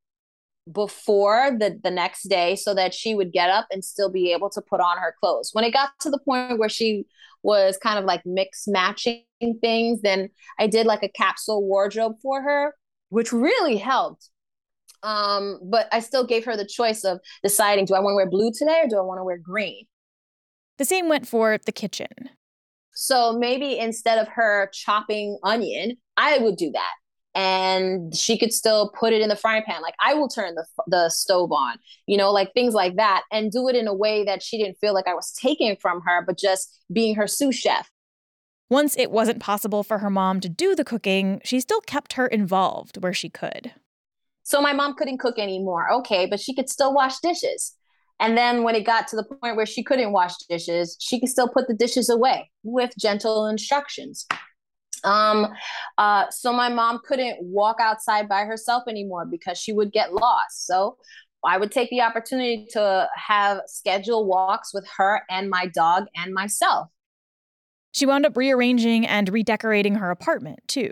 before 0.72 1.52
the 1.58 1.80
the 1.84 1.92
next 1.92 2.30
day 2.30 2.56
so 2.56 2.74
that 2.74 2.94
she 2.94 3.14
would 3.16 3.32
get 3.32 3.50
up 3.50 3.68
and 3.72 3.84
still 3.84 4.12
be 4.12 4.32
able 4.32 4.50
to 4.52 4.62
put 4.62 4.80
on 4.80 4.98
her 4.98 5.14
clothes. 5.20 5.50
When 5.54 5.66
it 5.66 5.74
got 5.74 5.92
to 6.02 6.10
the 6.10 6.20
point 6.20 6.58
where 6.60 6.70
she 6.70 7.06
was 7.44 7.78
kind 7.78 8.00
of 8.00 8.06
like 8.06 8.22
mix 8.26 8.68
matching 8.68 9.24
things, 9.62 10.02
then 10.02 10.30
I 10.60 10.68
did 10.68 10.86
like 10.86 11.04
a 11.04 11.10
capsule 11.10 11.64
wardrobe 11.64 12.16
for 12.22 12.42
her 12.42 12.74
which 13.12 13.32
really 13.32 13.78
helped. 13.78 14.30
Um, 15.04 15.60
but 15.64 15.88
I 15.92 16.00
still 16.00 16.26
gave 16.26 16.46
her 16.46 16.56
the 16.56 16.66
choice 16.66 17.04
of 17.04 17.20
deciding 17.44 17.86
do 17.86 17.94
I 17.94 18.00
want 18.00 18.14
to 18.14 18.16
wear 18.16 18.30
blue 18.30 18.52
today 18.52 18.82
or 18.84 18.88
do 18.88 18.98
I 18.98 19.02
want 19.02 19.20
to 19.20 19.24
wear 19.24 19.38
green? 19.38 19.86
The 20.78 20.86
same 20.86 21.10
went 21.10 21.28
for 21.28 21.58
the 21.58 21.72
kitchen. 21.72 22.08
So 22.94 23.38
maybe 23.38 23.78
instead 23.78 24.18
of 24.18 24.28
her 24.30 24.70
chopping 24.74 25.38
onion, 25.44 25.98
I 26.18 26.38
would 26.40 26.56
do 26.56 26.72
that. 26.72 26.92
And 27.34 28.16
she 28.16 28.38
could 28.38 28.54
still 28.54 28.92
put 29.00 29.14
it 29.14 29.22
in 29.22 29.30
the 29.30 29.36
frying 29.36 29.64
pan. 29.64 29.82
Like 29.82 29.96
I 30.04 30.14
will 30.14 30.28
turn 30.28 30.56
the, 30.56 30.66
the 30.88 31.10
stove 31.10 31.52
on, 31.52 31.78
you 32.06 32.18
know, 32.18 32.32
like 32.32 32.54
things 32.54 32.74
like 32.74 32.98
that, 32.98 33.24
and 33.32 33.52
do 33.52 33.70
it 33.70 33.76
in 33.76 33.88
a 33.88 33.94
way 33.94 34.26
that 34.26 34.44
she 34.44 34.58
didn't 34.58 34.78
feel 34.80 34.94
like 34.94 35.08
I 35.08 35.14
was 35.14 35.32
taking 35.32 35.76
from 35.82 36.02
her, 36.06 36.24
but 36.26 36.38
just 36.38 36.82
being 36.92 37.16
her 37.16 37.28
sous 37.28 37.56
chef. 37.56 37.90
Once 38.72 38.98
it 38.98 39.12
wasn't 39.12 39.38
possible 39.42 39.84
for 39.84 39.98
her 39.98 40.10
mom 40.10 40.40
to 40.40 40.48
do 40.48 40.74
the 40.74 40.86
cooking, 40.86 41.42
she 41.44 41.60
still 41.60 41.82
kept 41.82 42.14
her 42.14 42.26
involved 42.26 43.04
where 43.04 43.12
she 43.14 43.28
could. 43.28 43.74
So 44.44 44.62
my 44.62 44.72
mom 44.72 44.96
couldn't 44.96 45.18
cook 45.18 45.38
anymore. 45.38 45.92
Okay, 45.92 46.26
but 46.26 46.40
she 46.40 46.56
could 46.56 46.70
still 46.70 46.94
wash 46.94 47.20
dishes. 47.20 47.74
And 48.22 48.38
then 48.38 48.64
when 48.64 48.76
it 48.76 48.86
got 48.86 49.10
to 49.10 49.18
the 49.18 49.26
point 49.26 49.58
where 49.58 49.66
she 49.66 49.84
couldn't 49.84 50.14
wash 50.14 50.38
dishes, 50.50 50.96
she 51.02 51.20
could 51.20 51.28
still 51.28 51.50
put 51.50 51.68
the 51.68 51.74
dishes 51.74 52.10
away 52.10 52.50
with 52.64 52.94
gentle 52.98 53.46
instructions. 53.48 54.26
Um, 55.04 55.48
uh, 55.98 56.30
so 56.30 56.54
my 56.54 56.70
mom 56.70 57.02
couldn't 57.06 57.40
walk 57.42 57.76
outside 57.82 58.30
by 58.30 58.46
herself 58.46 58.84
anymore 58.88 59.26
because 59.26 59.58
she 59.58 59.74
would 59.74 59.92
get 59.92 60.14
lost. 60.14 60.66
So 60.66 60.96
I 61.44 61.58
would 61.58 61.74
take 61.74 61.90
the 61.90 62.04
opportunity 62.04 62.68
to 62.72 63.10
have 63.18 63.64
scheduled 63.66 64.30
walks 64.30 64.74
with 64.74 64.88
her 64.96 65.24
and 65.30 65.50
my 65.50 65.66
dog 65.66 66.06
and 66.16 66.34
myself. 66.34 66.88
She 67.92 68.06
wound 68.06 68.26
up 68.26 68.38
rearranging 68.38 69.06
and 69.06 69.30
redecorating 69.30 69.96
her 69.96 70.12
apartment, 70.12 70.60
too. 70.68 70.92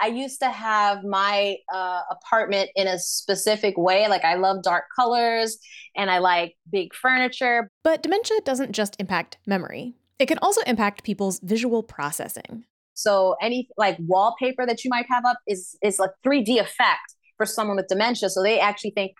I 0.00 0.08
used 0.08 0.40
to 0.40 0.50
have 0.50 1.04
my 1.04 1.56
uh, 1.72 2.02
apartment 2.10 2.70
in 2.74 2.86
a 2.86 2.98
specific 2.98 3.76
way. 3.76 4.08
Like, 4.08 4.24
I 4.24 4.34
love 4.34 4.62
dark 4.62 4.84
colors 4.94 5.58
and 5.96 6.10
I 6.10 6.18
like 6.18 6.56
big 6.70 6.94
furniture. 6.94 7.70
But 7.82 8.02
dementia 8.02 8.40
doesn't 8.44 8.72
just 8.72 8.96
impact 8.98 9.38
memory, 9.46 9.94
it 10.18 10.26
can 10.26 10.38
also 10.38 10.60
impact 10.62 11.04
people's 11.04 11.40
visual 11.40 11.82
processing. 11.82 12.64
So, 12.94 13.36
any 13.40 13.68
like 13.76 13.96
wallpaper 14.00 14.66
that 14.66 14.84
you 14.84 14.90
might 14.90 15.06
have 15.08 15.24
up 15.24 15.38
is, 15.46 15.76
is 15.82 15.98
like 15.98 16.10
3D 16.24 16.60
effect 16.60 17.14
for 17.36 17.46
someone 17.46 17.76
with 17.76 17.88
dementia. 17.88 18.30
So, 18.30 18.42
they 18.42 18.60
actually 18.60 18.92
think, 18.92 19.12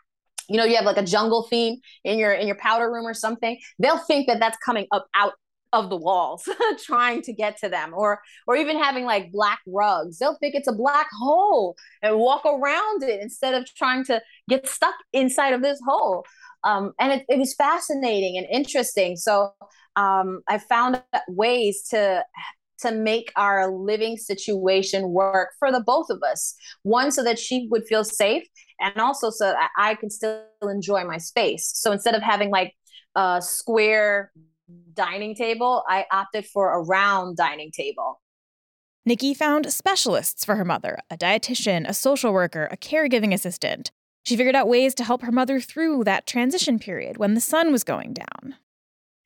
you 0.48 0.58
know 0.58 0.64
you 0.64 0.76
have 0.76 0.84
like 0.84 0.98
a 0.98 1.02
jungle 1.02 1.46
theme 1.48 1.76
in 2.04 2.18
your 2.18 2.32
in 2.32 2.46
your 2.46 2.56
powder 2.56 2.92
room 2.92 3.06
or 3.06 3.14
something 3.14 3.58
they'll 3.78 3.96
think 3.96 4.26
that 4.26 4.40
that's 4.40 4.58
coming 4.58 4.86
up 4.92 5.06
out 5.14 5.32
of 5.74 5.90
the 5.90 5.96
walls 5.96 6.48
trying 6.84 7.20
to 7.22 7.32
get 7.32 7.58
to 7.58 7.68
them 7.68 7.92
or 7.94 8.20
or 8.46 8.56
even 8.56 8.78
having 8.78 9.04
like 9.04 9.32
black 9.32 9.60
rugs. 9.66 10.18
They'll 10.18 10.36
think 10.36 10.54
it's 10.54 10.68
a 10.68 10.72
black 10.72 11.08
hole 11.20 11.76
and 12.02 12.16
walk 12.18 12.46
around 12.46 13.02
it 13.02 13.20
instead 13.20 13.54
of 13.54 13.66
trying 13.74 14.04
to 14.04 14.22
get 14.48 14.68
stuck 14.68 14.94
inside 15.12 15.52
of 15.52 15.62
this 15.62 15.80
hole. 15.86 16.24
Um, 16.62 16.92
and 16.98 17.12
it, 17.12 17.26
it, 17.28 17.38
was 17.38 17.54
fascinating 17.54 18.38
and 18.38 18.46
interesting. 18.50 19.16
So 19.16 19.52
um, 19.96 20.40
i 20.48 20.58
found 20.58 21.02
ways 21.28 21.82
to 21.90 22.24
to 22.78 22.90
make 22.90 23.32
our 23.36 23.70
living 23.70 24.16
situation 24.16 25.10
work 25.10 25.50
for 25.58 25.70
the 25.70 25.80
both 25.80 26.06
of 26.10 26.22
us. 26.22 26.54
One 26.82 27.10
so 27.12 27.22
that 27.24 27.38
she 27.38 27.68
would 27.70 27.86
feel 27.86 28.04
safe 28.04 28.44
and 28.80 28.98
also 28.98 29.30
so 29.30 29.44
that 29.44 29.70
i 29.78 29.94
can 29.94 30.10
still 30.10 30.44
enjoy 30.62 31.04
my 31.04 31.18
space. 31.18 31.70
So 31.74 31.92
instead 31.92 32.14
of 32.14 32.22
having 32.22 32.50
like 32.50 32.74
a 33.16 33.40
square 33.42 34.32
dining 34.94 35.34
table, 35.34 35.84
I 35.88 36.06
opted 36.10 36.46
for 36.46 36.72
a 36.72 36.82
round 36.82 37.36
dining 37.36 37.70
table. 37.70 38.20
Nikki 39.06 39.34
found 39.34 39.70
specialists 39.72 40.44
for 40.44 40.56
her 40.56 40.64
mother 40.64 40.98
a 41.10 41.16
dietitian, 41.16 41.88
a 41.88 41.94
social 41.94 42.32
worker, 42.32 42.68
a 42.70 42.76
caregiving 42.76 43.34
assistant. 43.34 43.90
She 44.24 44.36
figured 44.36 44.56
out 44.56 44.68
ways 44.68 44.94
to 44.94 45.04
help 45.04 45.20
her 45.22 45.32
mother 45.32 45.60
through 45.60 46.04
that 46.04 46.26
transition 46.26 46.78
period 46.78 47.18
when 47.18 47.34
the 47.34 47.40
sun 47.40 47.70
was 47.70 47.84
going 47.84 48.14
down. 48.14 48.56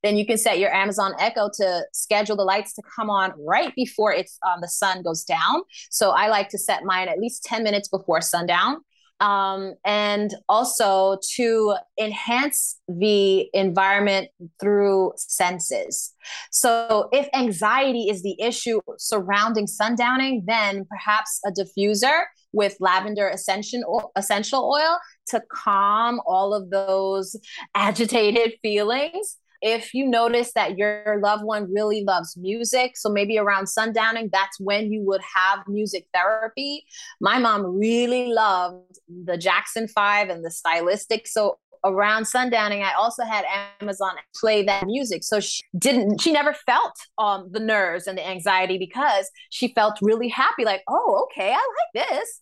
Then 0.03 0.17
you 0.17 0.27
can 0.27 0.39
set 0.39 0.59
your 0.59 0.73
Amazon 0.73 1.15
Echo 1.19 1.49
to 1.55 1.85
schedule 1.93 2.37
the 2.37 2.45
lights 2.45 2.73
to 2.75 2.83
come 2.97 3.11
on 3.11 3.33
right 3.39 3.73
before 3.75 4.13
it's 4.13 4.39
um, 4.47 4.61
the 4.61 4.69
sun 4.69 5.03
goes 5.03 5.25
down. 5.25 5.63
So 5.91 6.11
I 6.11 6.29
like 6.29 6.49
to 6.51 6.59
set 6.59 6.85
mine 6.85 7.09
at 7.09 7.19
least 7.19 7.45
10 7.45 7.63
minutes 7.63 7.89
before 7.89 8.21
sundown 8.21 8.79
um, 9.21 9.75
and 9.85 10.35
also 10.49 11.19
to 11.35 11.75
enhance 12.01 12.81
the 12.89 13.49
environment 13.53 14.29
through 14.61 15.13
senses. 15.17 16.15
So, 16.51 17.09
if 17.13 17.29
anxiety 17.35 18.09
is 18.09 18.23
the 18.23 18.41
issue 18.41 18.81
surrounding 18.99 19.67
sundowning, 19.67 20.43
then 20.47 20.87
perhaps 20.89 21.41
a 21.47 21.51
diffuser 21.51 22.25
with 22.53 22.77
lavender 22.81 23.29
essential 23.29 24.11
essential 24.17 24.65
oil 24.65 24.99
to 25.29 25.43
calm 25.53 26.21
all 26.27 26.55
of 26.55 26.71
those 26.71 27.37
agitated 27.75 28.55
feelings 28.63 29.37
if 29.61 29.93
you 29.93 30.07
notice 30.07 30.53
that 30.55 30.79
your 30.79 31.21
loved 31.23 31.45
one 31.45 31.73
really 31.73 32.05
loves 32.05 32.37
music, 32.37 32.97
so 32.97 33.09
maybe 33.09 33.39
around 33.39 33.67
sundowning, 33.67 34.31
that's 34.33 34.59
when 34.61 34.93
you 34.93 35.03
would 35.07 35.23
have 35.35 35.61
music 35.67 36.07
therapy. 36.15 36.85
My 37.21 37.39
mom 37.39 37.79
really 37.79 38.33
loved 38.33 38.99
the 39.09 39.37
Jackson 39.37 39.89
Five 39.89 40.29
and 40.29 40.45
the 40.45 40.51
stylistic. 40.51 41.27
So 41.27 41.59
around 41.85 42.25
sundowning, 42.25 42.83
I 42.83 42.93
also 42.95 43.25
had 43.25 43.45
Amazon 43.81 44.13
play 44.41 44.65
that 44.65 44.87
music. 44.87 45.25
So 45.25 45.41
she 45.41 45.63
didn't, 45.77 46.21
she 46.21 46.33
never 46.33 46.53
felt 46.53 46.95
um, 47.19 47.49
the 47.51 47.61
nerves 47.61 48.07
and 48.07 48.19
the 48.19 48.27
anxiety 48.27 48.79
because 48.79 49.31
she 49.51 49.69
felt 49.69 49.99
really 50.03 50.29
happy, 50.29 50.65
like, 50.65 50.83
oh, 50.89 51.27
okay, 51.31 51.53
I 51.53 51.55
like 51.95 52.09
this. 52.09 52.41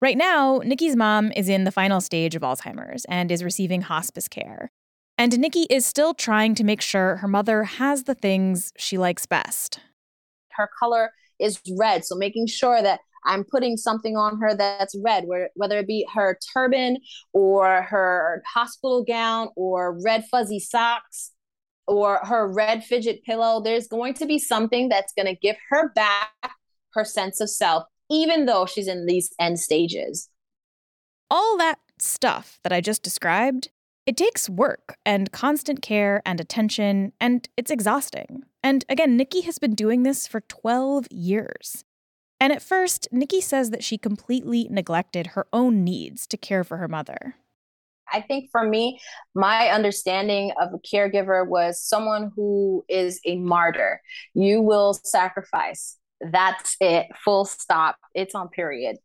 Right 0.00 0.16
now, 0.16 0.60
Nikki's 0.64 0.94
mom 0.94 1.32
is 1.34 1.48
in 1.48 1.64
the 1.64 1.72
final 1.72 2.00
stage 2.00 2.36
of 2.36 2.42
Alzheimer's 2.42 3.04
and 3.06 3.32
is 3.32 3.42
receiving 3.42 3.82
hospice 3.82 4.28
care. 4.28 4.70
And 5.18 5.36
Nikki 5.36 5.66
is 5.68 5.84
still 5.84 6.14
trying 6.14 6.54
to 6.54 6.64
make 6.64 6.80
sure 6.80 7.16
her 7.16 7.26
mother 7.26 7.64
has 7.64 8.04
the 8.04 8.14
things 8.14 8.72
she 8.78 8.96
likes 8.96 9.26
best. 9.26 9.80
Her 10.52 10.70
color 10.78 11.10
is 11.40 11.60
red, 11.76 12.04
so 12.04 12.14
making 12.14 12.46
sure 12.46 12.80
that 12.80 13.00
I'm 13.24 13.42
putting 13.42 13.76
something 13.76 14.16
on 14.16 14.40
her 14.40 14.54
that's 14.54 14.94
red, 15.04 15.24
where, 15.24 15.50
whether 15.54 15.78
it 15.78 15.88
be 15.88 16.06
her 16.14 16.38
turban 16.54 16.98
or 17.32 17.82
her 17.82 18.44
hospital 18.54 19.04
gown 19.04 19.48
or 19.56 20.00
red 20.04 20.24
fuzzy 20.30 20.60
socks 20.60 21.32
or 21.88 22.18
her 22.18 22.46
red 22.46 22.84
fidget 22.84 23.24
pillow. 23.24 23.60
There's 23.60 23.88
going 23.88 24.14
to 24.14 24.26
be 24.26 24.38
something 24.38 24.88
that's 24.88 25.12
going 25.14 25.26
to 25.26 25.34
give 25.34 25.56
her 25.70 25.92
back 25.94 26.30
her 26.94 27.04
sense 27.04 27.40
of 27.40 27.50
self, 27.50 27.84
even 28.08 28.46
though 28.46 28.66
she's 28.66 28.86
in 28.86 29.06
these 29.06 29.32
end 29.40 29.58
stages. 29.58 30.28
All 31.28 31.58
that 31.58 31.80
stuff 31.98 32.60
that 32.62 32.72
I 32.72 32.80
just 32.80 33.02
described 33.02 33.70
it 34.08 34.16
takes 34.16 34.48
work 34.48 34.96
and 35.04 35.30
constant 35.32 35.82
care 35.82 36.22
and 36.24 36.40
attention, 36.40 37.12
and 37.20 37.46
it's 37.58 37.70
exhausting. 37.70 38.42
And 38.62 38.82
again, 38.88 39.18
Nikki 39.18 39.42
has 39.42 39.58
been 39.58 39.74
doing 39.74 40.02
this 40.02 40.26
for 40.26 40.40
12 40.40 41.08
years. 41.10 41.84
And 42.40 42.50
at 42.50 42.62
first, 42.62 43.08
Nikki 43.12 43.42
says 43.42 43.68
that 43.68 43.84
she 43.84 43.98
completely 43.98 44.66
neglected 44.70 45.28
her 45.28 45.46
own 45.52 45.84
needs 45.84 46.26
to 46.28 46.38
care 46.38 46.64
for 46.64 46.78
her 46.78 46.88
mother. 46.88 47.34
I 48.10 48.22
think 48.22 48.48
for 48.50 48.66
me, 48.66 48.98
my 49.34 49.68
understanding 49.68 50.52
of 50.58 50.70
a 50.72 50.78
caregiver 50.78 51.46
was 51.46 51.78
someone 51.78 52.32
who 52.34 52.86
is 52.88 53.20
a 53.26 53.36
martyr. 53.36 54.00
You 54.32 54.62
will 54.62 54.94
sacrifice. 54.94 55.98
That's 56.22 56.78
it, 56.80 57.08
full 57.22 57.44
stop. 57.44 57.98
It's 58.14 58.34
on 58.34 58.48
period. 58.48 58.96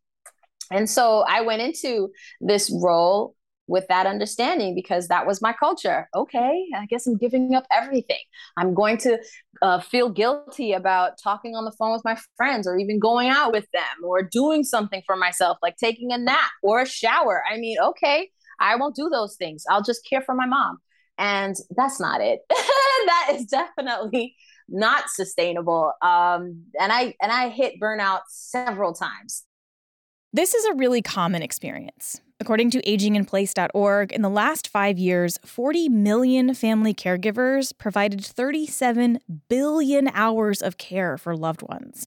And 0.72 0.89
so 0.89 1.26
I 1.28 1.42
went 1.42 1.62
into 1.62 2.13
this 2.39 2.72
role 2.82 3.36
with 3.67 3.88
that 3.88 4.06
understanding 4.06 4.76
because 4.76 5.08
that 5.08 5.26
was 5.26 5.41
my 5.41 5.54
culture. 5.54 6.10
Okay, 6.15 6.65
I 6.76 6.86
guess 6.86 7.08
I'm 7.08 7.17
giving 7.17 7.56
up 7.56 7.65
everything. 7.71 8.19
I'm 8.58 8.73
going 8.73 8.97
to 8.99 9.19
uh, 9.62 9.80
feel 9.80 10.10
guilty 10.10 10.73
about 10.73 11.13
talking 11.21 11.56
on 11.56 11.65
the 11.65 11.71
phone 11.71 11.93
with 11.93 12.04
my 12.04 12.17
friends 12.36 12.67
or 12.67 12.78
even 12.78 12.99
going 12.99 13.30
out 13.30 13.52
with 13.52 13.67
them 13.71 14.04
or 14.04 14.21
doing 14.21 14.63
something 14.63 15.02
for 15.06 15.15
myself, 15.15 15.58
like 15.62 15.78
taking 15.78 16.12
a 16.12 16.17
nap 16.17 16.52
or 16.62 16.82
a 16.82 16.86
shower. 16.86 17.43
I 17.49 17.58
mean, 17.58 17.78
okay, 17.80 18.30
I 18.60 18.76
won't 18.76 18.95
do 18.95 19.10
those 19.10 19.36
things. 19.36 19.63
I'll 19.69 19.84
just 19.84 20.08
care 20.08 20.21
for 20.21 20.36
my 20.36 20.45
mom. 20.45 20.80
And 21.17 21.56
that's 21.76 21.99
not 21.99 22.21
it. 22.21 22.39
that 22.49 23.30
is 23.34 23.45
definitely 23.45 24.36
not 24.67 25.10
sustainable. 25.10 25.93
Um, 26.02 26.63
and 26.80 26.91
I 26.91 27.13
and 27.21 27.32
I 27.32 27.49
hit 27.49 27.80
burnout 27.80 28.21
several 28.30 28.93
times. 28.93 29.43
This 30.32 30.56
is 30.56 30.65
a 30.65 30.73
really 30.73 31.02
common 31.02 31.43
experience. 31.43 32.19
According 32.43 32.71
to 32.71 32.82
aginginplace.org, 32.82 34.12
in 34.12 34.21
the 34.21 34.29
last 34.29 34.67
five 34.67 34.99
years, 34.99 35.39
40 35.45 35.88
million 35.88 36.53
family 36.53 36.93
caregivers 36.93 37.71
provided 37.77 38.19
37 38.21 39.19
billion 39.47 40.10
hours 40.10 40.62
of 40.62 40.77
care 40.77 41.17
for 41.17 41.38
loved 41.38 41.62
ones. 41.62 42.06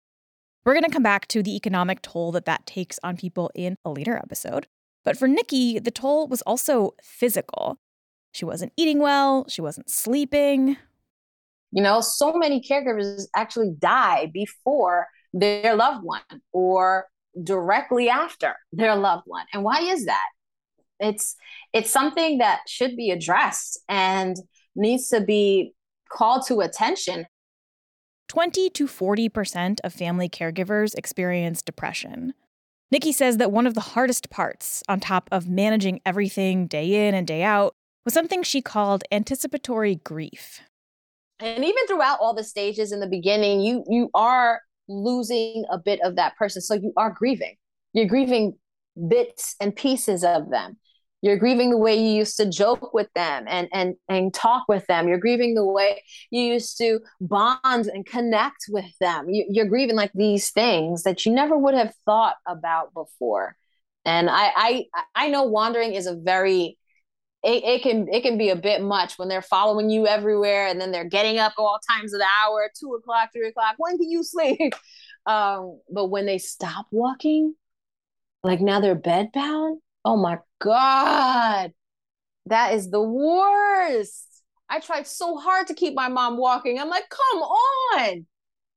We're 0.62 0.74
going 0.74 0.84
to 0.84 0.90
come 0.90 1.02
back 1.02 1.26
to 1.28 1.42
the 1.42 1.56
economic 1.56 2.02
toll 2.02 2.32
that 2.32 2.44
that 2.44 2.66
takes 2.66 2.98
on 3.02 3.16
people 3.16 3.50
in 3.54 3.78
a 3.82 3.90
later 3.90 4.14
episode. 4.14 4.66
But 5.06 5.16
for 5.16 5.26
Nikki, 5.26 5.78
the 5.78 5.90
toll 5.90 6.28
was 6.28 6.42
also 6.42 6.90
physical. 7.02 7.78
She 8.32 8.44
wasn't 8.44 8.74
eating 8.76 8.98
well, 8.98 9.46
she 9.48 9.62
wasn't 9.62 9.88
sleeping. 9.88 10.76
You 11.72 11.82
know, 11.82 12.02
so 12.02 12.34
many 12.34 12.60
caregivers 12.60 13.22
actually 13.34 13.72
die 13.78 14.30
before 14.34 15.06
their 15.32 15.76
loved 15.76 16.04
one 16.04 16.20
or 16.52 17.06
directly 17.42 18.08
after 18.08 18.54
their 18.72 18.96
loved 18.96 19.24
one. 19.26 19.46
And 19.52 19.62
why 19.62 19.80
is 19.80 20.06
that? 20.06 20.26
It's 20.98 21.36
it's 21.72 21.90
something 21.90 22.38
that 22.38 22.60
should 22.66 22.96
be 22.96 23.10
addressed 23.10 23.80
and 23.88 24.36
needs 24.74 25.08
to 25.08 25.20
be 25.20 25.74
called 26.10 26.46
to 26.46 26.60
attention. 26.60 27.26
20 28.28 28.70
to 28.70 28.86
40% 28.86 29.78
of 29.84 29.92
family 29.92 30.28
caregivers 30.28 30.94
experience 30.96 31.62
depression. 31.62 32.34
Nikki 32.90 33.12
says 33.12 33.36
that 33.36 33.52
one 33.52 33.66
of 33.66 33.74
the 33.74 33.80
hardest 33.80 34.30
parts, 34.30 34.82
on 34.88 35.00
top 35.00 35.28
of 35.32 35.48
managing 35.48 36.00
everything 36.04 36.66
day 36.66 37.08
in 37.08 37.14
and 37.14 37.26
day 37.26 37.42
out, 37.42 37.74
was 38.04 38.14
something 38.14 38.42
she 38.42 38.62
called 38.62 39.04
anticipatory 39.10 39.96
grief. 39.96 40.60
And 41.40 41.64
even 41.64 41.86
throughout 41.86 42.18
all 42.20 42.34
the 42.34 42.44
stages 42.44 42.92
in 42.92 43.00
the 43.00 43.06
beginning, 43.06 43.60
you 43.60 43.84
you 43.88 44.08
are 44.14 44.60
losing 44.88 45.64
a 45.70 45.78
bit 45.78 46.00
of 46.02 46.16
that 46.16 46.36
person. 46.36 46.62
So 46.62 46.74
you 46.74 46.92
are 46.96 47.10
grieving. 47.10 47.56
You're 47.92 48.06
grieving 48.06 48.58
bits 49.08 49.56
and 49.60 49.74
pieces 49.74 50.24
of 50.24 50.50
them. 50.50 50.78
You're 51.22 51.38
grieving 51.38 51.70
the 51.70 51.78
way 51.78 51.96
you 51.96 52.10
used 52.10 52.36
to 52.36 52.48
joke 52.48 52.92
with 52.92 53.08
them 53.14 53.46
and 53.48 53.68
and 53.72 53.96
and 54.08 54.32
talk 54.32 54.64
with 54.68 54.86
them. 54.86 55.08
You're 55.08 55.18
grieving 55.18 55.54
the 55.54 55.64
way 55.64 56.02
you 56.30 56.42
used 56.42 56.78
to 56.78 57.00
bond 57.20 57.86
and 57.86 58.04
connect 58.04 58.66
with 58.68 58.96
them. 59.00 59.28
You, 59.28 59.46
you're 59.48 59.66
grieving 59.66 59.96
like 59.96 60.12
these 60.14 60.50
things 60.50 61.02
that 61.04 61.24
you 61.24 61.32
never 61.32 61.56
would 61.56 61.74
have 61.74 61.94
thought 62.04 62.36
about 62.46 62.92
before. 62.92 63.56
And 64.04 64.28
I 64.30 64.52
I 64.54 64.84
I 65.14 65.28
know 65.28 65.44
wandering 65.44 65.94
is 65.94 66.06
a 66.06 66.14
very 66.14 66.78
it, 67.42 67.64
it 67.64 67.82
can 67.82 68.08
it 68.12 68.22
can 68.22 68.38
be 68.38 68.48
a 68.48 68.56
bit 68.56 68.82
much 68.82 69.18
when 69.18 69.28
they're 69.28 69.42
following 69.42 69.90
you 69.90 70.06
everywhere 70.06 70.66
and 70.66 70.80
then 70.80 70.90
they're 70.90 71.08
getting 71.08 71.38
up 71.38 71.54
all 71.58 71.78
times 71.88 72.12
of 72.12 72.20
the 72.20 72.26
hour, 72.42 72.70
two 72.78 72.94
o'clock, 72.94 73.30
three 73.32 73.48
o'clock. 73.48 73.74
When 73.78 73.98
can 73.98 74.10
you 74.10 74.22
sleep? 74.22 74.74
Um, 75.28 75.80
but 75.90 76.06
when 76.06 76.24
they 76.24 76.38
stop 76.38 76.86
walking, 76.92 77.56
like 78.44 78.60
now 78.60 78.78
they're 78.78 78.94
bedbound. 78.94 79.78
Oh 80.04 80.16
my 80.16 80.38
god, 80.60 81.72
that 82.46 82.74
is 82.74 82.90
the 82.90 83.02
worst. 83.02 84.44
I 84.68 84.78
tried 84.78 85.08
so 85.08 85.36
hard 85.36 85.66
to 85.66 85.74
keep 85.74 85.94
my 85.94 86.08
mom 86.08 86.36
walking. 86.36 86.78
I'm 86.78 86.88
like, 86.88 87.08
come 87.08 87.42
on. 87.42 88.26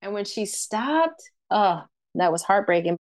And 0.01 0.13
when 0.13 0.25
she 0.25 0.47
stopped, 0.47 1.21
oh, 1.51 1.83
that 2.15 2.31
was 2.31 2.41
heartbreaking. 2.41 2.97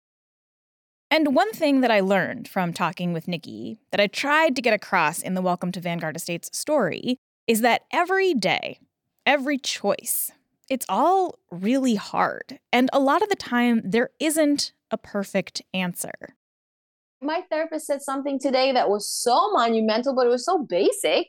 And 1.14 1.32
one 1.32 1.52
thing 1.52 1.80
that 1.82 1.92
I 1.92 2.00
learned 2.00 2.48
from 2.48 2.72
talking 2.72 3.12
with 3.12 3.28
Nikki 3.28 3.78
that 3.92 4.00
I 4.00 4.08
tried 4.08 4.56
to 4.56 4.62
get 4.62 4.74
across 4.74 5.22
in 5.22 5.34
the 5.34 5.42
Welcome 5.42 5.70
to 5.70 5.80
Vanguard 5.80 6.16
Estates 6.16 6.50
story 6.52 7.18
is 7.46 7.60
that 7.60 7.82
every 7.92 8.34
day, 8.34 8.80
every 9.24 9.56
choice, 9.56 10.32
it's 10.68 10.84
all 10.88 11.38
really 11.52 11.94
hard. 11.94 12.58
And 12.72 12.90
a 12.92 12.98
lot 12.98 13.22
of 13.22 13.28
the 13.28 13.36
time, 13.36 13.80
there 13.84 14.10
isn't 14.18 14.72
a 14.90 14.98
perfect 14.98 15.62
answer. 15.72 16.34
My 17.22 17.42
therapist 17.48 17.86
said 17.86 18.02
something 18.02 18.40
today 18.40 18.72
that 18.72 18.90
was 18.90 19.08
so 19.08 19.52
monumental, 19.52 20.16
but 20.16 20.26
it 20.26 20.30
was 20.30 20.44
so 20.44 20.64
basic. 20.64 21.28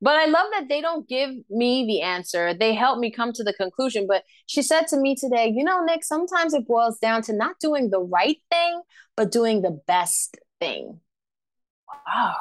But 0.00 0.16
I 0.16 0.26
love 0.26 0.46
that 0.52 0.68
they 0.68 0.80
don't 0.80 1.08
give 1.08 1.30
me 1.50 1.86
the 1.86 2.02
answer. 2.02 2.52
They 2.54 2.74
help 2.74 2.98
me 2.98 3.10
come 3.10 3.32
to 3.32 3.44
the 3.44 3.54
conclusion. 3.54 4.06
But 4.06 4.24
she 4.46 4.62
said 4.62 4.86
to 4.88 4.98
me 4.98 5.14
today, 5.14 5.52
you 5.54 5.64
know, 5.64 5.82
Nick, 5.84 6.04
sometimes 6.04 6.54
it 6.54 6.66
boils 6.66 6.98
down 6.98 7.22
to 7.22 7.32
not 7.32 7.56
doing 7.60 7.90
the 7.90 8.00
right 8.00 8.38
thing, 8.50 8.82
but 9.16 9.32
doing 9.32 9.62
the 9.62 9.80
best 9.86 10.36
thing. 10.60 11.00
Wow. 12.06 12.34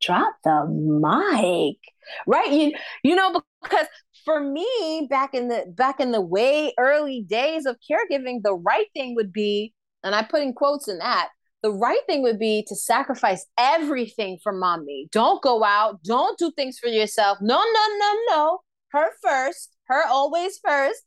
Drop 0.00 0.34
the 0.44 0.66
mic. 0.66 1.78
right? 2.26 2.50
You 2.50 2.72
you 3.02 3.14
know 3.14 3.40
because 3.62 3.86
for 4.24 4.40
me 4.40 5.06
back 5.10 5.34
in 5.34 5.48
the 5.48 5.64
back 5.76 6.00
in 6.00 6.12
the 6.12 6.20
way 6.20 6.72
early 6.78 7.22
days 7.22 7.66
of 7.66 7.76
caregiving, 7.90 8.42
the 8.42 8.54
right 8.54 8.86
thing 8.94 9.14
would 9.16 9.32
be, 9.32 9.72
and 10.02 10.14
I 10.14 10.22
put 10.22 10.42
in 10.42 10.52
quotes 10.52 10.88
in 10.88 10.98
that, 10.98 11.30
the 11.64 11.72
right 11.72 12.00
thing 12.06 12.22
would 12.22 12.38
be 12.38 12.62
to 12.68 12.76
sacrifice 12.76 13.46
everything 13.58 14.38
for 14.42 14.52
mommy. 14.52 15.08
Don't 15.10 15.40
go 15.42 15.64
out, 15.64 16.02
don't 16.02 16.38
do 16.38 16.52
things 16.52 16.78
for 16.78 16.88
yourself. 16.88 17.38
No, 17.40 17.56
no, 17.56 17.98
no, 17.98 18.18
no. 18.28 18.58
Her 18.88 19.06
first, 19.22 19.74
her 19.84 20.06
always 20.06 20.60
first. 20.62 21.02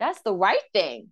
That's 0.00 0.22
the 0.22 0.32
right 0.32 0.62
thing. 0.72 1.08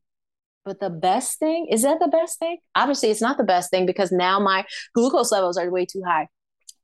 But 0.64 0.80
the 0.80 0.88
best 0.88 1.38
thing, 1.38 1.66
is 1.70 1.82
that 1.82 2.00
the 2.00 2.08
best 2.08 2.38
thing? 2.38 2.56
Obviously, 2.74 3.10
it's 3.10 3.20
not 3.20 3.36
the 3.36 3.44
best 3.44 3.70
thing 3.70 3.84
because 3.84 4.12
now 4.12 4.40
my 4.40 4.64
glucose 4.94 5.30
levels 5.30 5.58
are 5.58 5.70
way 5.70 5.84
too 5.84 6.02
high. 6.06 6.28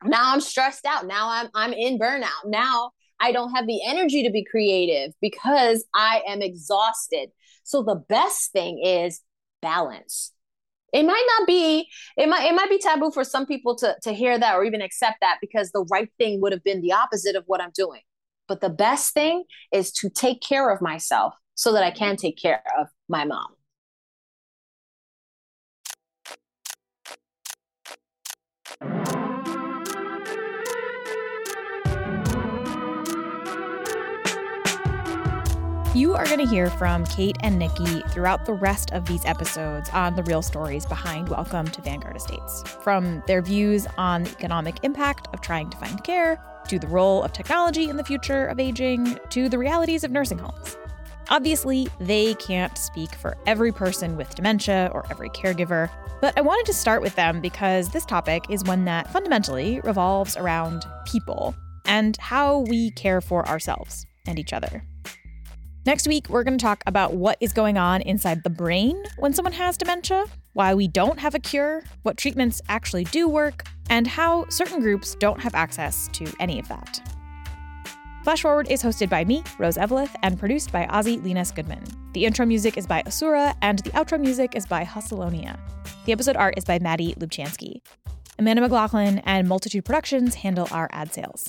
Now 0.05 0.35
I'm 0.35 0.43
stressed 0.43 0.85
out. 0.85 1.07
Now 1.07 1.31
I'm 1.31 1.49
I'm 1.55 1.73
in 1.73 1.99
burnout. 1.99 2.45
Now 2.45 2.91
I 3.19 3.33
don't 3.33 3.55
have 3.55 3.67
the 3.67 3.81
energy 3.87 4.23
to 4.23 4.31
be 4.31 4.45
creative 4.45 5.15
because 5.23 5.87
I 5.95 6.21
am 6.29 6.43
exhausted. 6.43 7.31
So 7.65 7.83
the 7.83 7.97
best 7.97 8.53
thing 8.53 8.83
is 8.85 9.23
balance. 9.63 10.33
It 10.97 11.05
might 11.05 11.27
not 11.39 11.47
be 11.47 11.91
it 12.17 12.27
might 12.27 12.47
it 12.47 12.55
might 12.55 12.71
be 12.71 12.79
taboo 12.79 13.11
for 13.11 13.23
some 13.23 13.45
people 13.45 13.77
to 13.77 13.97
to 14.03 14.15
hear 14.15 14.39
that 14.39 14.55
or 14.55 14.65
even 14.65 14.81
accept 14.81 15.19
that 15.21 15.37
because 15.43 15.71
the 15.71 15.85
right 15.91 16.09
thing 16.17 16.41
would 16.41 16.53
have 16.53 16.65
been 16.65 16.81
the 16.81 16.93
opposite 16.93 17.37
of 17.37 17.45
what 17.47 17.61
I'm 17.61 17.73
doing. 17.75 18.01
But 18.49 18.63
the 18.63 18.71
best 18.71 19.13
thing 19.13 19.45
is 19.73 19.93
to 19.93 20.09
take 20.09 20.41
care 20.41 20.71
of 20.71 20.81
myself 20.81 21.35
so 21.55 21.73
that 21.75 21.83
I 21.83 21.91
can 21.91 22.17
take 22.17 22.39
care 22.39 22.63
of 22.79 22.87
my 23.11 23.27
mom. 23.27 23.57
You 35.97 36.15
are 36.15 36.27
going 36.27 36.41
to 36.41 36.47
hear 36.47 36.69
from 36.69 37.07
Kate 37.07 37.39
and 37.41 37.59
Nikki 37.59 38.03
throughout 38.11 38.45
the 38.45 38.53
rest 38.53 38.93
of 38.93 39.07
these 39.07 39.25
episodes 39.25 39.89
on 39.95 40.15
the 40.15 40.23
real 40.25 40.43
stories 40.43 40.85
behind 40.85 41.31
Welcome 41.31 41.69
to 41.69 41.81
Vanguard 41.81 42.17
Estates. 42.17 42.63
From 42.83 43.23
their 43.27 43.41
views 43.41 43.87
on 43.97 44.25
the 44.25 44.31
economic 44.33 44.77
impact 44.83 45.27
of 45.33 45.41
trying 45.41 45.71
to 45.71 45.77
find 45.79 46.05
care, 46.05 46.39
to 46.69 46.79
the 46.79 46.87
role 46.87 47.23
of 47.23 47.33
technology 47.33 47.89
in 47.89 47.97
the 47.97 48.05
future 48.05 48.45
of 48.45 48.61
aging, 48.61 49.19
to 49.31 49.49
the 49.49 49.57
realities 49.57 50.05
of 50.05 50.11
nursing 50.11 50.37
homes. 50.37 50.77
Obviously, 51.31 51.89
they 51.99 52.35
can't 52.35 52.77
speak 52.77 53.15
for 53.15 53.39
every 53.47 53.73
person 53.73 54.19
with 54.19 54.35
dementia 54.35 54.91
or 54.93 55.07
every 55.11 55.31
caregiver, 55.31 55.89
but 56.21 56.37
I 56.37 56.43
wanted 56.43 56.67
to 56.67 56.75
start 56.75 57.01
with 57.01 57.17
them 57.17 57.41
because 57.41 57.89
this 57.89 58.05
topic 58.05 58.45
is 58.51 58.63
one 58.65 58.85
that 58.85 59.11
fundamentally 59.11 59.81
revolves 59.81 60.37
around 60.37 60.85
people 61.07 61.55
and 61.87 62.19
how 62.19 62.59
we 62.69 62.91
care 62.91 63.23
for 63.23 63.49
ourselves 63.49 64.05
and 64.27 64.39
each 64.39 64.53
other. 64.53 64.83
Next 65.87 66.09
week, 66.09 66.29
we're 66.29 66.43
going 66.43 66.59
to 66.59 66.63
talk 66.63 66.83
about 66.89 67.15
what 67.15 67.39
is 67.41 67.53
going 67.53 67.79
on 67.79 68.03
inside 68.03 68.43
the 68.43 68.51
brain 68.51 69.01
when 69.19 69.33
someone 69.33 69.53
has 69.53 69.77
dementia, 69.77 70.25
why 70.53 70.75
we 70.75 70.89
don't 70.89 71.21
have 71.21 71.37
a 71.37 71.39
cure, 71.39 71.85
what 72.03 72.17
treatments 72.17 72.61
actually 72.69 73.05
do 73.05 73.29
work, 73.29 73.63
and 73.89 74.05
how 74.05 74.49
certain 74.49 74.81
groups 74.81 75.15
don't 75.15 75.41
have 75.41 75.55
access 75.55 76.09
to 76.09 76.27
any 76.41 76.59
of 76.59 76.67
that. 76.67 77.01
Flash 78.25 78.43
Forward 78.43 78.69
is 78.69 78.83
hosted 78.83 79.09
by 79.09 79.25
me, 79.25 79.45
Rose 79.61 79.77
Eveleth, 79.77 80.13
and 80.25 80.37
produced 80.37 80.73
by 80.73 80.87
Ozzy 80.87 81.21
Llinas 81.21 81.55
Goodman. 81.55 81.85
The 82.15 82.25
intro 82.25 82.45
music 82.47 82.77
is 82.77 82.89
by 82.89 83.05
Asura, 83.07 83.55
and 83.63 83.79
the 83.79 83.91
outro 83.91 84.19
music 84.19 84.57
is 84.57 84.67
by 84.67 84.85
Hussalonia. 84.85 85.57
The 86.05 86.11
episode 86.11 86.35
art 86.35 86.55
is 86.57 86.65
by 86.65 86.81
Mattie 86.81 87.15
Lubchansky. 87.15 87.81
Amanda 88.41 88.61
McLoughlin 88.61 89.23
and 89.25 89.49
Multitude 89.49 89.85
Productions 89.85 90.35
handle 90.35 90.67
our 90.73 90.89
ad 90.91 91.15
sales. 91.15 91.49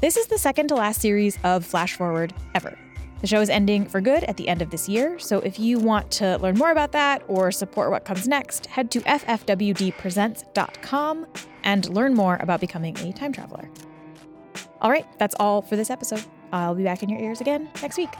This 0.00 0.16
is 0.16 0.28
the 0.28 0.38
second 0.38 0.68
to 0.68 0.76
last 0.76 1.02
series 1.02 1.36
of 1.44 1.66
Flash 1.66 1.92
Forward 1.92 2.32
ever. 2.54 2.78
The 3.20 3.26
show 3.26 3.40
is 3.40 3.48
ending 3.48 3.86
for 3.86 4.00
good 4.00 4.22
at 4.24 4.36
the 4.36 4.48
end 4.48 4.62
of 4.62 4.70
this 4.70 4.88
year, 4.88 5.16
so 5.18 5.40
if 5.40 5.58
you 5.58 5.78
want 5.78 6.10
to 6.12 6.36
learn 6.36 6.56
more 6.58 6.70
about 6.70 6.92
that 6.92 7.22
or 7.28 7.50
support 7.50 7.90
what 7.90 8.04
comes 8.04 8.28
next, 8.28 8.66
head 8.66 8.90
to 8.90 9.00
ffwdpresents.com 9.00 11.26
and 11.64 11.88
learn 11.88 12.12
more 12.14 12.36
about 12.40 12.60
becoming 12.60 12.96
a 12.98 13.12
time 13.12 13.32
traveler. 13.32 13.70
All 14.80 14.90
right, 14.90 15.06
that's 15.18 15.34
all 15.40 15.62
for 15.62 15.76
this 15.76 15.88
episode. 15.90 16.24
I'll 16.52 16.74
be 16.74 16.84
back 16.84 17.02
in 17.02 17.08
your 17.08 17.20
ears 17.20 17.40
again 17.40 17.70
next 17.80 17.96
week. 17.96 18.10